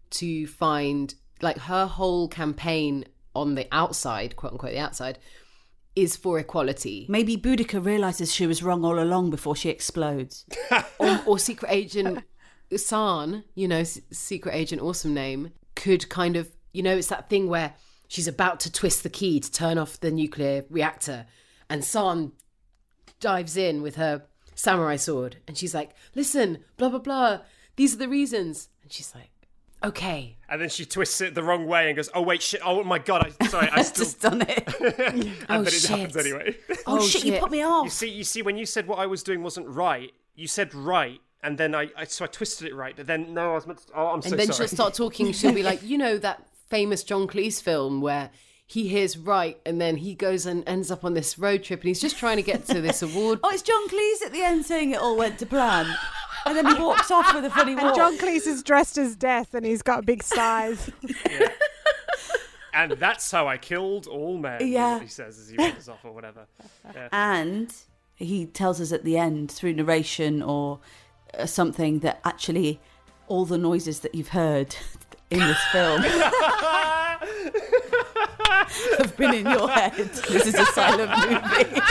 to 0.10 0.48
find 0.48 1.14
like 1.42 1.58
her 1.60 1.86
whole 1.86 2.28
campaign 2.28 3.06
on 3.34 3.56
the 3.56 3.68
outside, 3.72 4.36
quote 4.36 4.54
unquote, 4.54 4.72
the 4.72 4.80
outside, 4.80 5.18
is 5.98 6.16
for 6.16 6.38
equality. 6.38 7.06
Maybe 7.10 7.36
Boudica 7.36 7.84
realizes 7.84 8.34
she 8.34 8.46
was 8.46 8.62
wrong 8.62 8.86
all 8.86 9.00
along 9.00 9.32
before 9.32 9.56
she 9.56 9.70
explodes. 9.70 10.46
or, 11.00 11.20
or 11.26 11.40
secret 11.40 11.72
agent 11.72 12.24
San, 12.76 13.46
you 13.56 13.68
know, 13.68 13.80
S- 13.80 14.02
secret 14.12 14.54
agent, 14.54 14.82
awesome 14.82 15.14
name, 15.14 15.52
could 15.76 16.10
kind 16.10 16.36
of, 16.36 16.50
you 16.74 16.84
know, 16.84 16.98
it's 16.98 17.08
that 17.08 17.30
thing 17.30 17.48
where 17.48 17.74
she's 18.08 18.28
about 18.28 18.60
to 18.62 18.72
twist 18.72 19.04
the 19.04 19.10
key 19.10 19.40
to 19.40 19.52
turn 19.52 19.78
off 19.78 20.00
the 20.00 20.12
nuclear 20.12 20.66
reactor, 20.70 21.26
and 21.70 21.86
San 21.86 22.34
dives 23.20 23.56
in 23.56 23.82
with 23.82 23.96
her 23.96 24.24
samurai 24.56 24.98
sword, 24.98 25.38
and 25.48 25.58
she's 25.58 25.74
like, 25.74 25.92
"Listen, 26.14 26.60
blah 26.76 26.90
blah 26.90 27.00
blah. 27.00 27.40
These 27.78 27.94
are 27.94 28.00
the 28.00 28.10
reasons," 28.10 28.70
and 28.84 28.92
she's 28.92 29.16
like, 29.16 29.32
"Okay." 29.84 30.38
And 30.50 30.62
then 30.62 30.70
she 30.70 30.86
twists 30.86 31.20
it 31.22 31.36
the 31.36 31.44
wrong 31.44 31.68
way 31.68 31.88
and 31.88 31.96
goes, 31.96 32.10
"Oh 32.16 32.22
wait, 32.22 32.42
shit! 32.42 32.62
Oh 32.64 32.84
my 32.84 33.00
god! 33.00 33.34
I, 33.40 33.48
sorry, 33.48 33.70
I 33.72 33.82
still." 33.84 34.06
Just 34.06 34.22
done 34.22 34.42
it. 34.42 34.68
and 35.00 35.32
Oh, 35.50 35.58
then 35.64 35.68
it 35.68 35.74
shit. 35.74 35.90
happens 35.90 36.18
anyway. 36.18 36.56
Oh, 36.86 37.00
oh, 37.00 37.08
shit, 37.08 37.26
you 37.26 37.38
put 37.40 37.52
me 37.52 37.64
off. 37.64 37.86
you 37.86 37.90
see, 37.90 38.10
you 38.10 38.24
see, 38.24 38.42
when 38.42 38.58
you 38.58 38.66
said 38.66 38.88
what 38.88 39.00
I 39.00 39.06
was 39.06 39.24
doing 39.24 39.44
wasn't 39.44 39.68
right, 39.68 40.12
you 40.36 40.48
said 40.48 40.74
right, 40.74 41.20
and 41.44 41.58
then 41.58 41.76
I, 41.76 41.90
I 41.98 42.06
so 42.06 42.26
I 42.26 42.28
twisted 42.28 42.68
it 42.68 42.76
right, 42.76 42.96
but 42.96 43.08
then 43.08 43.34
no, 43.34 43.52
I 43.52 43.56
was 43.56 43.68
meant 43.68 43.80
to. 43.80 43.94
Oh, 43.96 44.08
I'm 44.08 44.22
so 44.22 44.30
sorry. 44.30 44.42
and 44.42 44.50
then 44.50 44.56
she'll 44.56 44.68
start 44.68 44.94
talking. 44.94 45.32
She'll 45.34 45.54
be 45.54 45.64
like, 45.64 45.84
you 45.84 45.98
know, 45.98 46.18
that 46.20 46.46
famous 46.70 47.04
John 47.04 47.28
Cleese 47.28 47.62
film 47.62 48.02
where 48.02 48.30
he 48.70 48.90
hears 48.90 49.18
right 49.18 49.58
and 49.66 49.80
then 49.80 49.96
he 49.96 50.14
goes 50.14 50.46
and 50.46 50.62
ends 50.68 50.92
up 50.92 51.06
on 51.06 51.14
this 51.14 51.40
road 51.40 51.64
trip 51.64 51.80
and 51.80 51.88
he's 51.88 52.02
just 52.02 52.18
trying 52.18 52.36
to 52.36 52.44
get 52.44 52.66
to 52.68 52.82
this 52.82 53.02
award. 53.02 53.40
Oh, 53.42 53.50
it's 53.50 53.62
John 53.62 53.88
Cleese 53.88 54.26
at 54.26 54.34
the 54.34 54.44
end 54.44 54.66
saying 54.66 54.92
it 54.92 55.00
all 55.00 55.16
went 55.16 55.40
to 55.40 55.46
plan. 55.46 55.88
And 56.48 56.56
then 56.58 56.66
he 56.76 56.82
walks 56.82 57.12
off 57.12 57.34
with 57.34 57.46
a 57.46 57.50
funny 57.50 57.76
walk. 57.76 57.84
and 57.84 57.96
John 57.96 58.18
Cleese 58.18 58.48
is 58.48 58.64
dressed 58.64 58.98
as 58.98 59.16
death 59.16 59.54
and 59.54 59.66
he's 59.66 59.82
got 59.82 60.00
a 60.00 60.02
big 60.02 60.24
size. 60.24 60.90
and 62.74 62.94
that's 62.94 63.30
how 63.30 63.48
I 63.48 63.58
killed 63.58 64.08
all 64.08 64.38
men. 64.38 64.66
Yeah. 64.66 65.00
he 65.00 65.08
says 65.08 65.38
as 65.38 65.50
he 65.50 65.58
wanders 65.58 65.90
off 65.90 66.04
or 66.06 66.14
whatever. 66.14 66.48
Yeah. 66.94 67.10
and 67.12 67.74
he 68.16 68.46
tells 68.46 68.80
us 68.82 68.92
at 68.92 69.04
the 69.04 69.18
end 69.18 69.52
through 69.52 69.74
narration 69.74 70.42
or 70.42 70.80
uh, 71.38 71.46
something 71.46 72.00
that 72.00 72.20
actually 72.24 72.80
all 73.28 73.46
the 73.46 73.58
noises 73.58 74.00
that 74.00 74.16
you've 74.16 74.30
heard 74.30 74.76
in 75.30 75.40
this 75.40 75.62
film 75.72 76.02
have 78.98 79.16
been 79.18 79.34
in 79.34 79.46
your 79.46 79.70
head. 79.70 79.94
This 80.30 80.48
is 80.48 80.56
a 80.56 80.66
silent 80.68 81.12
movie. 81.12 81.82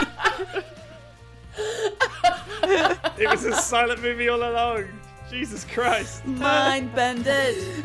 a 3.45 3.53
silent 3.53 4.03
movie 4.03 4.29
all 4.29 4.43
along. 4.43 4.87
Jesus 5.31 5.65
Christ. 5.65 6.25
Mind 6.27 6.95
bended. 6.95 7.57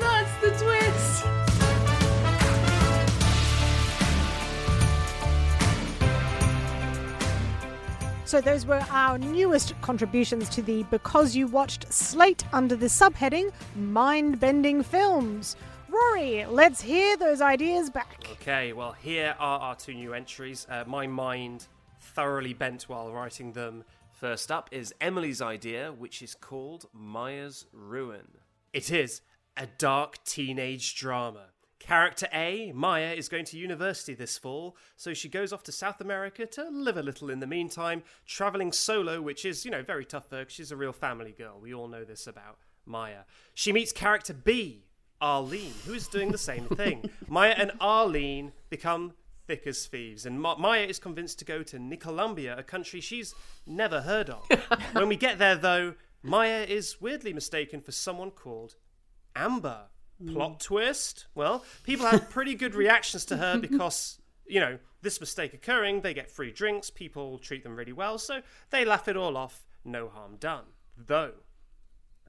That's 0.00 0.40
the 0.40 0.50
twist. 0.58 1.24
So, 8.24 8.40
those 8.40 8.64
were 8.64 8.86
our 8.90 9.18
newest 9.18 9.74
contributions 9.80 10.48
to 10.50 10.62
the 10.62 10.84
Because 10.84 11.34
You 11.34 11.48
Watched 11.48 11.92
slate 11.92 12.44
under 12.52 12.76
the 12.76 12.86
subheading 12.86 13.50
Mind 13.74 14.38
Bending 14.38 14.84
Films. 14.84 15.56
Rory, 15.88 16.46
let's 16.46 16.80
hear 16.80 17.16
those 17.16 17.40
ideas 17.40 17.90
back. 17.90 18.28
Okay, 18.40 18.72
well, 18.72 18.92
here 18.92 19.34
are 19.40 19.58
our 19.58 19.74
two 19.74 19.94
new 19.94 20.14
entries. 20.14 20.64
Uh, 20.70 20.84
my 20.86 21.08
mind 21.08 21.66
thoroughly 22.14 22.54
bent 22.54 22.88
while 22.88 23.12
writing 23.12 23.52
them. 23.52 23.84
First 24.12 24.50
up 24.50 24.68
is 24.72 24.94
Emily's 25.00 25.40
idea, 25.40 25.92
which 25.92 26.22
is 26.22 26.34
called 26.34 26.86
Maya's 26.92 27.66
Ruin. 27.72 28.38
It 28.72 28.90
is 28.90 29.22
a 29.56 29.66
dark 29.78 30.22
teenage 30.24 30.94
drama. 30.94 31.46
Character 31.78 32.28
A, 32.34 32.72
Maya, 32.72 33.14
is 33.14 33.30
going 33.30 33.46
to 33.46 33.58
university 33.58 34.12
this 34.14 34.36
fall, 34.36 34.76
so 34.96 35.14
she 35.14 35.30
goes 35.30 35.52
off 35.52 35.62
to 35.64 35.72
South 35.72 36.00
America 36.00 36.44
to 36.44 36.68
live 36.68 36.98
a 36.98 37.02
little 37.02 37.30
in 37.30 37.40
the 37.40 37.46
meantime, 37.46 38.02
traveling 38.26 38.70
solo, 38.70 39.22
which 39.22 39.46
is, 39.46 39.64
you 39.64 39.70
know, 39.70 39.82
very 39.82 40.04
tough 40.04 40.28
for 40.28 40.36
her 40.36 40.44
she's 40.46 40.70
a 40.70 40.76
real 40.76 40.92
family 40.92 41.32
girl. 41.32 41.58
We 41.58 41.72
all 41.72 41.88
know 41.88 42.04
this 42.04 42.26
about 42.26 42.58
Maya. 42.84 43.22
She 43.54 43.72
meets 43.72 43.92
character 43.92 44.34
B, 44.34 44.84
Arlene, 45.22 45.74
who 45.86 45.94
is 45.94 46.06
doing 46.06 46.30
the 46.32 46.38
same 46.38 46.66
thing. 46.66 47.10
Maya 47.28 47.54
and 47.56 47.72
Arlene 47.80 48.52
become 48.68 49.14
thick 49.50 49.66
as 49.66 49.84
thieves, 49.86 50.26
and 50.26 50.40
Ma- 50.40 50.54
Maya 50.54 50.84
is 50.84 51.00
convinced 51.00 51.40
to 51.40 51.44
go 51.44 51.64
to 51.64 51.76
Nicolombia, 51.76 52.56
a 52.56 52.62
country 52.62 53.00
she's 53.00 53.34
never 53.66 54.02
heard 54.02 54.30
of. 54.30 54.46
when 54.92 55.08
we 55.08 55.16
get 55.16 55.40
there, 55.40 55.56
though, 55.56 55.94
Maya 56.22 56.64
is 56.68 57.00
weirdly 57.00 57.32
mistaken 57.32 57.80
for 57.80 57.90
someone 57.90 58.30
called 58.30 58.76
Amber. 59.34 59.86
Plot 60.24 60.52
hmm. 60.52 60.58
twist? 60.58 61.26
Well, 61.34 61.64
people 61.82 62.06
have 62.06 62.30
pretty 62.30 62.54
good 62.54 62.76
reactions 62.76 63.24
to 63.24 63.38
her 63.38 63.58
because, 63.58 64.20
you 64.46 64.60
know, 64.60 64.78
this 65.02 65.20
mistake 65.20 65.52
occurring, 65.52 66.02
they 66.02 66.14
get 66.14 66.30
free 66.30 66.52
drinks, 66.52 66.88
people 66.88 67.36
treat 67.38 67.64
them 67.64 67.74
really 67.74 67.92
well, 67.92 68.18
so 68.18 68.42
they 68.70 68.84
laugh 68.84 69.08
it 69.08 69.16
all 69.16 69.36
off, 69.36 69.66
no 69.84 70.08
harm 70.08 70.36
done. 70.36 70.66
Though, 70.96 71.32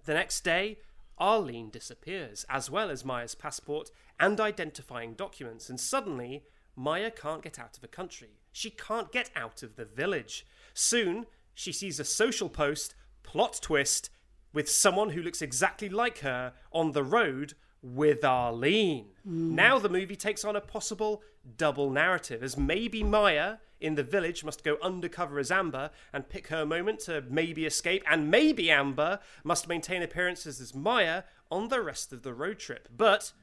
the 0.05 0.15
next 0.15 0.43
day, 0.43 0.79
Arlene 1.19 1.69
disappears, 1.69 2.47
as 2.49 2.71
well 2.71 2.89
as 2.89 3.05
Maya's 3.05 3.35
passport 3.35 3.91
and 4.19 4.39
identifying 4.39 5.13
documents, 5.13 5.69
and 5.69 5.79
suddenly, 5.79 6.45
Maya 6.75 7.11
can't 7.11 7.43
get 7.43 7.59
out 7.59 7.75
of 7.75 7.81
the 7.81 7.87
country. 7.87 8.29
She 8.51 8.69
can't 8.69 9.11
get 9.11 9.29
out 9.35 9.63
of 9.63 9.75
the 9.75 9.85
village. 9.85 10.45
Soon, 10.73 11.25
she 11.53 11.71
sees 11.71 11.99
a 11.99 12.03
social 12.03 12.49
post, 12.49 12.95
plot 13.23 13.59
twist, 13.61 14.09
with 14.53 14.69
someone 14.69 15.11
who 15.11 15.21
looks 15.21 15.41
exactly 15.41 15.89
like 15.89 16.19
her 16.19 16.53
on 16.71 16.91
the 16.91 17.03
road 17.03 17.53
with 17.81 18.23
Arlene. 18.23 19.07
Mm. 19.27 19.51
Now 19.51 19.79
the 19.79 19.89
movie 19.89 20.15
takes 20.15 20.45
on 20.45 20.55
a 20.55 20.61
possible 20.61 21.23
double 21.57 21.89
narrative, 21.89 22.43
as 22.43 22.57
maybe 22.57 23.03
Maya 23.03 23.57
in 23.79 23.95
the 23.95 24.03
village 24.03 24.43
must 24.43 24.63
go 24.63 24.77
undercover 24.81 25.39
as 25.39 25.51
Amber 25.51 25.89
and 26.13 26.29
pick 26.29 26.47
her 26.47 26.65
moment 26.65 26.99
to 27.01 27.23
maybe 27.27 27.65
escape, 27.65 28.03
and 28.07 28.29
maybe 28.29 28.69
Amber 28.69 29.19
must 29.43 29.67
maintain 29.67 30.03
appearances 30.03 30.61
as 30.61 30.75
Maya 30.75 31.23
on 31.49 31.69
the 31.69 31.81
rest 31.81 32.13
of 32.13 32.21
the 32.21 32.33
road 32.33 32.59
trip. 32.59 32.89
But 32.95 33.33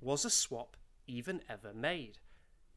was 0.00 0.24
a 0.24 0.30
swap 0.30 0.76
even 1.06 1.40
ever 1.48 1.72
made? 1.72 2.18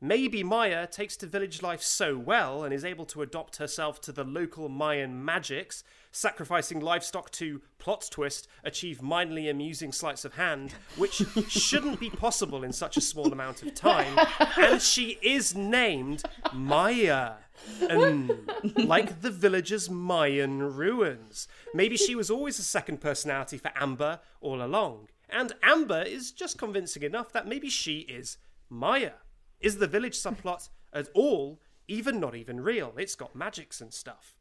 Maybe 0.02 0.44
Maya 0.44 0.88
takes 0.88 1.18
to 1.18 1.28
village 1.28 1.62
life 1.62 1.82
so 1.82 2.18
well 2.18 2.64
and 2.64 2.74
is 2.74 2.86
able 2.86 3.06
to 3.08 3.22
adopt 3.22 3.58
herself 3.58 4.00
to 4.02 4.14
the 4.14 4.24
local 4.24 4.70
Mayan 4.70 5.26
magics, 5.26 5.84
sacrificing 6.12 6.80
livestock 6.80 7.30
to, 7.32 7.62
plot 7.80 8.08
twist, 8.10 8.48
achieve 8.64 9.02
mindly 9.02 9.50
amusing 9.50 9.92
sleights 9.92 10.24
of 10.24 10.36
hand, 10.36 10.74
which 10.96 11.22
shouldn't 11.50 12.00
be 12.00 12.10
possible 12.10 12.64
in 12.64 12.72
such 12.72 12.96
a 12.96 13.02
small 13.02 13.32
amount 13.34 13.62
of 13.62 13.76
time. 13.76 14.18
And 14.56 14.82
she 14.82 15.18
is 15.22 15.54
named 15.54 16.24
Maya. 16.54 17.34
Mm, 17.82 18.88
like 18.88 19.22
the 19.22 19.32
village's 19.32 19.90
Mayan 19.90 20.64
ruins. 20.64 21.50
Maybe 21.74 21.98
she 21.98 22.16
was 22.16 22.32
always 22.32 22.58
a 22.58 22.64
second 22.64 23.02
personality 23.02 23.58
for 23.58 23.72
Amber 23.76 24.22
all 24.40 24.64
along. 24.64 25.10
And 25.30 25.52
Amber 25.62 26.04
is 26.04 26.32
just 26.32 26.58
convincing 26.58 27.04
enough 27.04 27.34
that 27.34 27.48
maybe 27.48 27.70
she 27.70 28.00
is 28.00 28.38
Maya. 28.70 29.12
Is 29.60 29.78
the 29.78 29.88
village 29.88 30.18
subplot 30.18 30.70
at 30.94 31.10
all 31.14 31.60
even 31.88 32.20
not 32.20 32.36
even 32.36 32.62
real? 32.62 32.94
It's 32.98 33.16
got 33.16 33.36
magics 33.36 33.82
and 33.82 33.94
stuff. 33.94 34.36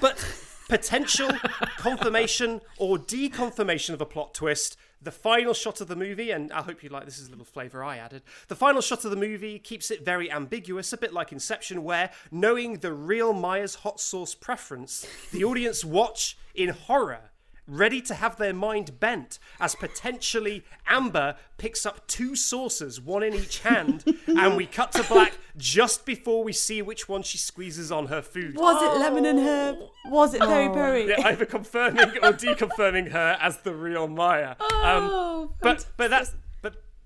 But 0.00 0.24
potential 0.68 1.30
confirmation 1.78 2.60
or 2.78 2.96
deconfirmation 2.96 3.90
of 3.90 4.00
a 4.00 4.06
plot 4.06 4.34
twist. 4.34 4.76
The 5.02 5.10
final 5.10 5.54
shot 5.54 5.80
of 5.80 5.88
the 5.88 5.96
movie, 5.96 6.30
and 6.30 6.52
I 6.52 6.62
hope 6.62 6.82
you 6.82 6.90
like 6.90 7.06
this 7.06 7.18
is 7.18 7.28
a 7.28 7.30
little 7.30 7.44
flavour 7.44 7.82
I 7.82 7.96
added. 7.96 8.22
The 8.48 8.56
final 8.56 8.82
shot 8.82 9.04
of 9.04 9.10
the 9.10 9.16
movie 9.16 9.58
keeps 9.58 9.90
it 9.90 10.04
very 10.04 10.30
ambiguous, 10.30 10.92
a 10.92 10.98
bit 10.98 11.12
like 11.12 11.32
Inception, 11.32 11.82
where 11.82 12.10
knowing 12.30 12.74
the 12.78 12.92
real 12.92 13.32
Maya's 13.32 13.76
hot 13.76 13.98
sauce 13.98 14.34
preference, 14.34 15.06
the 15.32 15.42
audience 15.42 15.84
watch 15.84 16.36
in 16.54 16.68
horror, 16.68 17.29
ready 17.70 18.00
to 18.02 18.14
have 18.14 18.36
their 18.36 18.52
mind 18.52 18.98
bent 19.00 19.38
as 19.60 19.74
potentially 19.74 20.64
Amber 20.86 21.36
picks 21.56 21.86
up 21.86 22.06
two 22.06 22.34
saucers, 22.34 23.00
one 23.00 23.22
in 23.22 23.34
each 23.34 23.60
hand, 23.60 24.04
and 24.26 24.56
we 24.56 24.66
cut 24.66 24.92
to 24.92 25.02
black 25.04 25.38
just 25.56 26.04
before 26.04 26.42
we 26.42 26.52
see 26.52 26.82
which 26.82 27.08
one 27.08 27.22
she 27.22 27.38
squeezes 27.38 27.92
on 27.92 28.06
her 28.06 28.22
food. 28.22 28.56
Was 28.56 28.82
it 28.82 28.98
lemon 28.98 29.24
and 29.24 29.38
herb? 29.38 29.76
Was 30.06 30.34
it 30.34 30.40
peri 30.40 30.68
peri? 30.68 31.08
Yeah, 31.08 31.28
either 31.28 31.46
confirming 31.46 32.10
or 32.22 32.32
deconfirming 32.32 33.12
her 33.12 33.38
as 33.40 33.58
the 33.58 33.74
real 33.74 34.08
Maya. 34.08 34.56
Um, 34.80 35.50
but 35.60 35.86
but 35.98 36.08
that's 36.10 36.34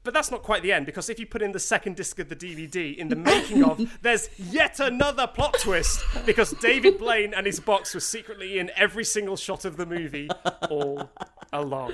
but 0.04 0.14
that's 0.14 0.30
not 0.30 0.42
quite 0.42 0.62
the 0.62 0.72
end 0.72 0.86
because 0.86 1.08
if 1.08 1.18
you 1.18 1.26
put 1.26 1.42
in 1.42 1.52
the 1.52 1.58
second 1.58 1.96
disc 1.96 2.18
of 2.18 2.28
the 2.28 2.36
DVD 2.36 2.96
in 2.96 3.08
the 3.08 3.16
making 3.16 3.64
of, 3.64 3.98
there's 4.02 4.28
yet 4.38 4.78
another 4.78 5.26
plot 5.26 5.56
twist 5.60 6.04
because 6.26 6.52
David 6.60 6.98
Blaine 6.98 7.34
and 7.34 7.46
his 7.46 7.58
box 7.58 7.94
were 7.94 8.00
secretly 8.00 8.58
in 8.58 8.70
every 8.76 9.04
single 9.04 9.36
shot 9.36 9.64
of 9.64 9.76
the 9.76 9.86
movie 9.86 10.28
all 10.68 11.10
along. 11.52 11.92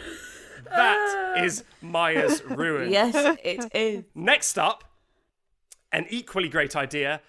That 0.64 1.34
ah. 1.36 1.42
is 1.42 1.64
Maya's 1.80 2.44
ruin. 2.44 2.92
Yes, 2.92 3.14
it 3.42 3.70
is. 3.74 4.04
Next 4.14 4.58
up, 4.58 4.84
an 5.92 6.06
equally 6.10 6.48
great 6.48 6.76
idea 6.76 7.20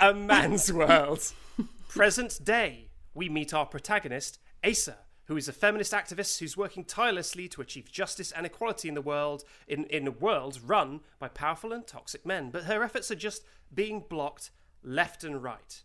a 0.00 0.14
man's 0.14 0.72
world. 0.72 1.32
Present 1.88 2.44
day, 2.44 2.90
we 3.14 3.28
meet 3.28 3.52
our 3.52 3.66
protagonist, 3.66 4.38
Asa, 4.64 4.98
who 5.28 5.36
is 5.36 5.46
a 5.46 5.52
feminist 5.52 5.92
activist 5.92 6.40
who's 6.40 6.56
working 6.56 6.84
tirelessly 6.84 7.48
to 7.48 7.60
achieve 7.60 7.92
justice 7.92 8.32
and 8.32 8.46
equality 8.46 8.88
in 8.88 8.94
the 8.94 9.02
world, 9.02 9.44
in, 9.68 9.84
in 9.84 10.08
a 10.08 10.10
world 10.10 10.58
run 10.64 11.00
by 11.18 11.28
powerful 11.28 11.72
and 11.72 11.86
toxic 11.86 12.26
men. 12.26 12.50
But 12.50 12.64
her 12.64 12.82
efforts 12.82 13.10
are 13.10 13.16
just 13.16 13.44
being 13.72 14.04
blocked 14.08 14.50
left 14.82 15.24
and 15.24 15.42
right. 15.42 15.82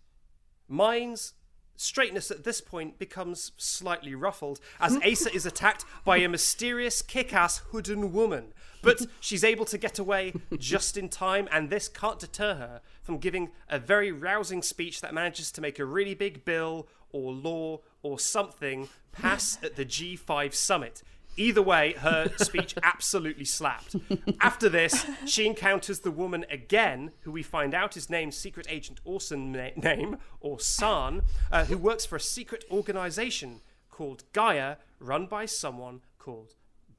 Mine's 0.70 1.34
straightness 1.76 2.32
at 2.32 2.46
this 2.46 2.62
point 2.62 2.98
becomes 3.00 3.52
slightly 3.58 4.16
ruffled 4.16 4.62
as 4.80 4.98
Asa 5.06 5.34
is 5.34 5.46
attacked 5.46 5.84
by 6.06 6.18
a 6.18 6.30
mysterious 6.30 7.02
kick 7.02 7.34
ass 7.34 7.58
hooded 7.72 7.98
woman. 7.98 8.54
But 8.82 9.06
she's 9.20 9.44
able 9.44 9.66
to 9.66 9.78
get 9.78 10.00
away 10.00 10.34
just 10.58 10.96
in 10.96 11.10
time, 11.10 11.50
and 11.52 11.70
this 11.70 11.90
can't 11.90 12.20
deter 12.20 12.56
her 12.56 12.82
from 13.02 13.18
giving 13.18 13.52
a 13.70 13.78
very 13.78 14.12
rousing 14.12 14.62
speech 14.62 15.02
that 15.02 15.14
manages 15.14 15.52
to 15.54 15.62
make 15.62 15.80
a 15.80 15.86
really 15.86 16.14
big 16.14 16.46
bill 16.46 16.88
or 17.12 17.34
law 17.34 17.80
or 18.04 18.20
something 18.20 18.90
pass 19.12 19.58
at 19.64 19.76
the 19.76 19.86
G5 19.86 20.54
summit. 20.54 21.02
Either 21.36 21.62
way, 21.64 21.94
her 21.94 22.32
speech 22.38 22.76
absolutely 22.84 23.46
slapped. 23.46 23.96
After 24.40 24.70
this, 24.70 25.06
she 25.26 25.48
encounters 25.48 26.00
the 26.02 26.12
woman 26.12 26.46
again, 26.52 27.12
who 27.22 27.32
we 27.32 27.42
find 27.42 27.74
out 27.74 27.98
is 27.98 28.10
named 28.10 28.36
Secret 28.36 28.68
Agent 28.70 29.00
Orson 29.04 29.52
na- 29.52 29.70
name, 29.76 30.18
or 30.40 30.60
San, 30.60 31.24
uh, 31.52 31.66
who 31.66 31.78
works 31.78 32.06
for 32.06 32.18
a 32.18 32.20
secret 32.20 32.64
organization 32.70 33.62
called 33.90 34.24
Gaia, 34.32 34.76
run 35.00 35.26
by 35.26 35.46
someone 35.46 36.02
called 36.20 36.54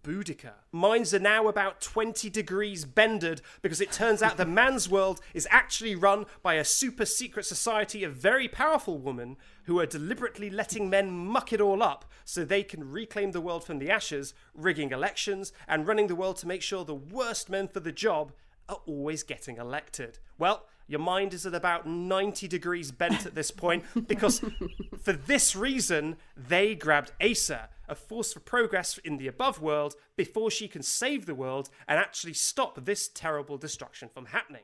Boudica. 0.05 0.52
Minds 0.71 1.13
are 1.15 1.19
now 1.19 1.48
about 1.48 1.81
20 1.81 2.31
degrees 2.31 2.85
bended 2.85 3.40
because 3.63 3.81
it 3.81 3.90
turns 3.90 4.23
out 4.23 4.37
the 4.37 4.44
man's 4.44 4.88
world 4.88 5.21
is 5.33 5.48
actually 5.50 5.96
run 5.96 6.27
by 6.42 6.55
a 6.55 6.65
super 6.65 7.07
secret 7.07 7.46
society 7.46 8.05
of 8.05 8.15
very 8.15 8.46
powerful 8.46 8.98
women 8.98 9.37
who 9.65 9.81
are 9.81 9.87
deliberately 9.87 10.50
letting 10.50 10.90
men 10.90 11.11
muck 11.11 11.52
it 11.52 11.61
all 11.61 11.83
up 11.83 12.05
so 12.25 12.44
they 12.44 12.63
can 12.63 12.92
reclaim 12.92 13.33
the 13.33 13.40
world 13.40 13.65
from 13.65 13.79
the 13.79 13.90
ashes, 13.90 14.35
rigging 14.55 14.92
elections, 14.92 15.52
and 15.67 15.88
running 15.88 16.07
the 16.07 16.15
world 16.15 16.37
to 16.37 16.46
make 16.46 16.63
sure 16.63 16.85
the 16.85 16.94
worst 16.94 17.48
men 17.48 17.67
for 17.67 17.81
the 17.81 17.90
job 17.90 18.33
are 18.69 18.81
always 18.87 19.23
getting 19.23 19.57
elected. 19.57 20.19
Well, 20.38 20.67
your 20.87 21.00
mind 21.00 21.33
is 21.33 21.46
at 21.46 21.55
about 21.55 21.87
90 21.87 22.46
degrees 22.46 22.92
bent 22.92 23.25
at 23.25 23.35
this 23.35 23.50
point 23.50 23.85
because 24.07 24.40
for 25.02 25.13
this 25.15 25.57
reason, 25.57 26.17
they 26.37 26.75
grabbed 26.75 27.13
Asa, 27.23 27.71
a 27.89 27.95
force 27.95 28.33
for 28.33 28.41
progress 28.41 28.99
in 28.99 29.17
the 29.17 29.27
above 29.27 29.61
world, 29.61 29.95
before 30.17 30.51
she 30.51 30.69
can 30.69 30.83
save 30.83 31.27
the 31.27 31.35
world 31.35 31.71
and 31.87 31.99
actually 31.99 32.35
stop 32.35 32.85
this 32.85 33.09
terrible 33.09 33.57
destruction 33.57 34.09
from 34.09 34.27
happening. 34.27 34.63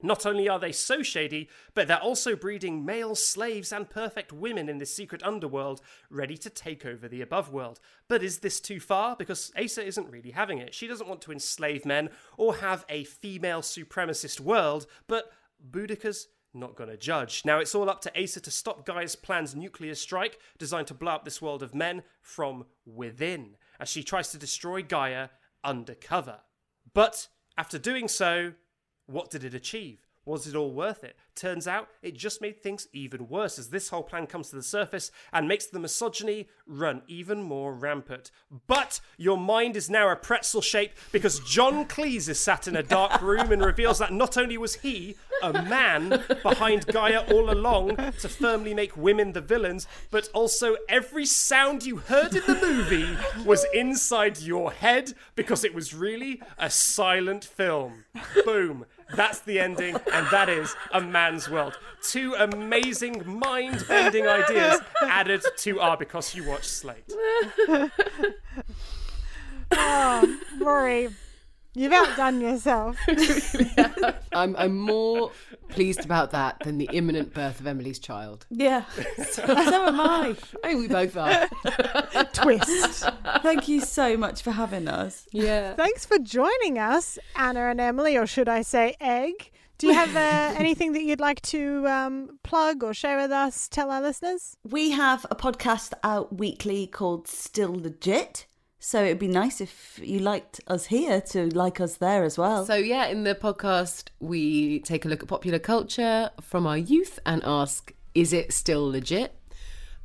Not 0.00 0.24
only 0.24 0.48
are 0.48 0.60
they 0.60 0.70
so 0.70 1.02
shady, 1.02 1.48
but 1.74 1.88
they're 1.88 2.00
also 2.00 2.36
breeding 2.36 2.84
male 2.84 3.16
slaves 3.16 3.72
and 3.72 3.90
perfect 3.90 4.32
women 4.32 4.68
in 4.68 4.78
this 4.78 4.94
secret 4.94 5.22
underworld, 5.24 5.80
ready 6.08 6.36
to 6.38 6.50
take 6.50 6.86
over 6.86 7.08
the 7.08 7.20
above 7.20 7.52
world. 7.52 7.80
But 8.06 8.22
is 8.22 8.38
this 8.38 8.60
too 8.60 8.78
far? 8.78 9.16
Because 9.16 9.50
Asa 9.60 9.84
isn't 9.84 10.10
really 10.10 10.30
having 10.30 10.58
it. 10.58 10.72
She 10.72 10.86
doesn't 10.86 11.08
want 11.08 11.20
to 11.22 11.32
enslave 11.32 11.84
men 11.84 12.10
or 12.36 12.56
have 12.56 12.84
a 12.88 13.04
female 13.04 13.60
supremacist 13.60 14.38
world, 14.38 14.86
but 15.08 15.32
Boudica's 15.60 16.28
not 16.54 16.76
gonna 16.76 16.96
judge. 16.96 17.44
Now 17.44 17.58
it's 17.58 17.74
all 17.74 17.90
up 17.90 18.00
to 18.02 18.22
Asa 18.22 18.40
to 18.40 18.50
stop 18.50 18.86
Gaia's 18.86 19.16
planned 19.16 19.56
nuclear 19.56 19.94
strike 19.94 20.38
designed 20.58 20.86
to 20.88 20.94
blow 20.94 21.12
up 21.12 21.24
this 21.24 21.42
world 21.42 21.62
of 21.62 21.74
men 21.74 22.02
from 22.20 22.64
within, 22.86 23.56
as 23.78 23.88
she 23.88 24.02
tries 24.02 24.30
to 24.32 24.38
destroy 24.38 24.82
Gaia 24.82 25.28
undercover. 25.62 26.40
But 26.94 27.28
after 27.56 27.78
doing 27.78 28.08
so, 28.08 28.54
what 29.06 29.30
did 29.30 29.44
it 29.44 29.54
achieve? 29.54 30.07
Was 30.28 30.46
it 30.46 30.54
all 30.54 30.70
worth 30.70 31.04
it? 31.04 31.16
Turns 31.34 31.66
out 31.66 31.88
it 32.02 32.14
just 32.14 32.42
made 32.42 32.62
things 32.62 32.86
even 32.92 33.28
worse 33.28 33.58
as 33.58 33.70
this 33.70 33.88
whole 33.88 34.02
plan 34.02 34.26
comes 34.26 34.50
to 34.50 34.56
the 34.56 34.62
surface 34.62 35.10
and 35.32 35.48
makes 35.48 35.64
the 35.64 35.78
misogyny 35.78 36.48
run 36.66 37.00
even 37.08 37.42
more 37.42 37.72
rampant. 37.72 38.30
But 38.66 39.00
your 39.16 39.38
mind 39.38 39.74
is 39.74 39.88
now 39.88 40.10
a 40.10 40.16
pretzel 40.16 40.60
shape 40.60 40.92
because 41.12 41.40
John 41.40 41.86
Cleese 41.86 42.28
is 42.28 42.38
sat 42.38 42.68
in 42.68 42.76
a 42.76 42.82
dark 42.82 43.22
room 43.22 43.52
and 43.52 43.64
reveals 43.64 44.00
that 44.00 44.12
not 44.12 44.36
only 44.36 44.58
was 44.58 44.74
he 44.74 45.16
a 45.42 45.62
man 45.62 46.22
behind 46.42 46.86
Gaia 46.88 47.20
all 47.32 47.50
along 47.50 47.96
to 47.96 48.28
firmly 48.28 48.74
make 48.74 48.98
women 48.98 49.32
the 49.32 49.40
villains, 49.40 49.86
but 50.10 50.28
also 50.34 50.76
every 50.90 51.24
sound 51.24 51.86
you 51.86 51.96
heard 51.96 52.34
in 52.34 52.42
the 52.46 52.60
movie 52.60 53.16
was 53.46 53.64
inside 53.72 54.42
your 54.42 54.72
head 54.72 55.14
because 55.36 55.64
it 55.64 55.74
was 55.74 55.94
really 55.94 56.42
a 56.58 56.68
silent 56.68 57.46
film. 57.46 58.04
Boom. 58.44 58.84
That's 59.14 59.40
the 59.40 59.58
ending, 59.58 59.96
and 60.12 60.26
that 60.30 60.48
is 60.48 60.74
A 60.92 61.00
Man's 61.00 61.48
World. 61.48 61.78
Two 62.02 62.34
amazing, 62.38 63.22
mind 63.26 63.84
bending 63.88 64.26
ideas 64.26 64.80
added 65.02 65.42
to 65.58 65.80
our 65.80 65.96
Because 65.96 66.34
You 66.34 66.44
Watch 66.44 66.64
Slate. 66.66 67.12
Oh, 69.70 70.40
Rory, 70.60 71.08
you've 71.78 71.92
outdone 71.92 72.40
yourself. 72.40 72.96
I'm, 74.32 74.56
I'm 74.56 74.76
more 74.76 75.30
pleased 75.68 76.04
about 76.04 76.32
that 76.32 76.60
than 76.60 76.78
the 76.78 76.88
imminent 76.92 77.32
birth 77.32 77.60
of 77.60 77.66
Emily's 77.66 77.98
child. 77.98 78.46
Yeah, 78.50 78.84
so, 79.16 79.46
so 79.46 79.86
am 79.86 80.00
I. 80.00 80.36
I 80.64 80.74
we 80.74 80.88
both 80.88 81.16
are. 81.16 81.48
Twist. 82.32 83.08
Thank 83.42 83.68
you 83.68 83.80
so 83.80 84.16
much 84.16 84.42
for 84.42 84.50
having 84.50 84.88
us. 84.88 85.26
Yeah. 85.32 85.74
Thanks 85.74 86.04
for 86.04 86.18
joining 86.18 86.78
us, 86.78 87.18
Anna 87.36 87.70
and 87.70 87.80
Emily, 87.80 88.16
or 88.16 88.26
should 88.26 88.48
I 88.48 88.62
say 88.62 88.96
Egg. 89.00 89.50
Do 89.78 89.86
you 89.86 89.94
have 89.94 90.16
uh, 90.16 90.58
anything 90.58 90.92
that 90.94 91.04
you'd 91.04 91.20
like 91.20 91.40
to 91.42 91.86
um, 91.86 92.40
plug 92.42 92.82
or 92.82 92.92
share 92.92 93.16
with 93.16 93.30
us? 93.30 93.68
Tell 93.68 93.92
our 93.92 94.02
listeners. 94.02 94.56
We 94.68 94.90
have 94.90 95.24
a 95.30 95.36
podcast 95.36 95.92
out 96.02 96.36
weekly 96.36 96.88
called 96.88 97.28
Still 97.28 97.74
Legit. 97.74 98.47
So 98.80 99.04
it'd 99.04 99.18
be 99.18 99.28
nice 99.28 99.60
if 99.60 100.00
you 100.02 100.20
liked 100.20 100.60
us 100.68 100.86
here 100.86 101.20
to 101.32 101.48
like 101.48 101.80
us 101.80 101.96
there 101.96 102.22
as 102.22 102.38
well. 102.38 102.64
So, 102.64 102.76
yeah, 102.76 103.06
in 103.06 103.24
the 103.24 103.34
podcast, 103.34 104.08
we 104.20 104.80
take 104.80 105.04
a 105.04 105.08
look 105.08 105.22
at 105.22 105.28
popular 105.28 105.58
culture 105.58 106.30
from 106.40 106.66
our 106.66 106.78
youth 106.78 107.18
and 107.26 107.42
ask, 107.44 107.92
is 108.14 108.32
it 108.32 108.52
still 108.52 108.88
legit? 108.88 109.34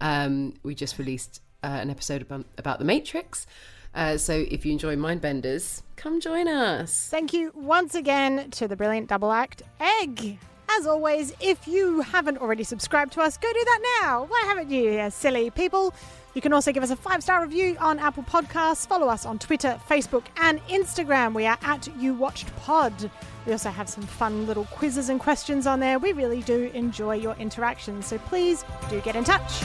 Um, 0.01 0.55
we 0.63 0.73
just 0.73 0.97
released 0.97 1.41
uh, 1.63 1.67
an 1.67 1.89
episode 1.91 2.23
about, 2.23 2.45
about 2.57 2.79
The 2.79 2.85
Matrix. 2.85 3.45
Uh, 3.93 4.17
so, 4.17 4.33
if 4.33 4.65
you 4.65 4.71
enjoy 4.71 4.95
Mindbenders, 4.95 5.83
come 5.95 6.19
join 6.19 6.47
us. 6.47 7.09
Thank 7.09 7.31
you 7.31 7.51
once 7.53 7.93
again 7.93 8.49
to 8.51 8.67
the 8.67 8.75
brilliant 8.75 9.07
double 9.07 9.31
act 9.31 9.61
Egg. 9.79 10.39
As 10.77 10.87
always, 10.87 11.33
if 11.39 11.67
you 11.67 12.01
haven't 12.01 12.39
already 12.39 12.63
subscribed 12.63 13.13
to 13.13 13.21
us, 13.21 13.37
go 13.37 13.51
do 13.51 13.63
that 13.63 13.99
now. 14.01 14.25
Why 14.25 14.43
haven't 14.47 14.71
you, 14.71 14.91
you 14.91 15.11
silly 15.11 15.51
people? 15.51 15.93
You 16.33 16.41
can 16.41 16.51
also 16.51 16.71
give 16.71 16.81
us 16.81 16.89
a 16.89 16.95
five 16.95 17.21
star 17.21 17.43
review 17.43 17.77
on 17.79 17.99
Apple 17.99 18.23
Podcasts. 18.23 18.87
Follow 18.87 19.07
us 19.07 19.23
on 19.25 19.37
Twitter, 19.37 19.79
Facebook, 19.87 20.23
and 20.37 20.59
Instagram. 20.67 21.33
We 21.33 21.45
are 21.45 21.59
at 21.61 21.87
You 21.99 22.15
Watched 22.15 22.55
Pod. 22.55 23.11
We 23.45 23.51
also 23.51 23.69
have 23.69 23.87
some 23.87 24.03
fun 24.03 24.47
little 24.47 24.65
quizzes 24.65 25.09
and 25.09 25.19
questions 25.19 25.67
on 25.67 25.79
there. 25.79 25.99
We 25.99 26.11
really 26.13 26.41
do 26.41 26.71
enjoy 26.73 27.15
your 27.15 27.35
interactions, 27.35 28.07
so 28.07 28.17
please 28.17 28.65
do 28.89 28.99
get 29.01 29.15
in 29.15 29.23
touch. 29.23 29.63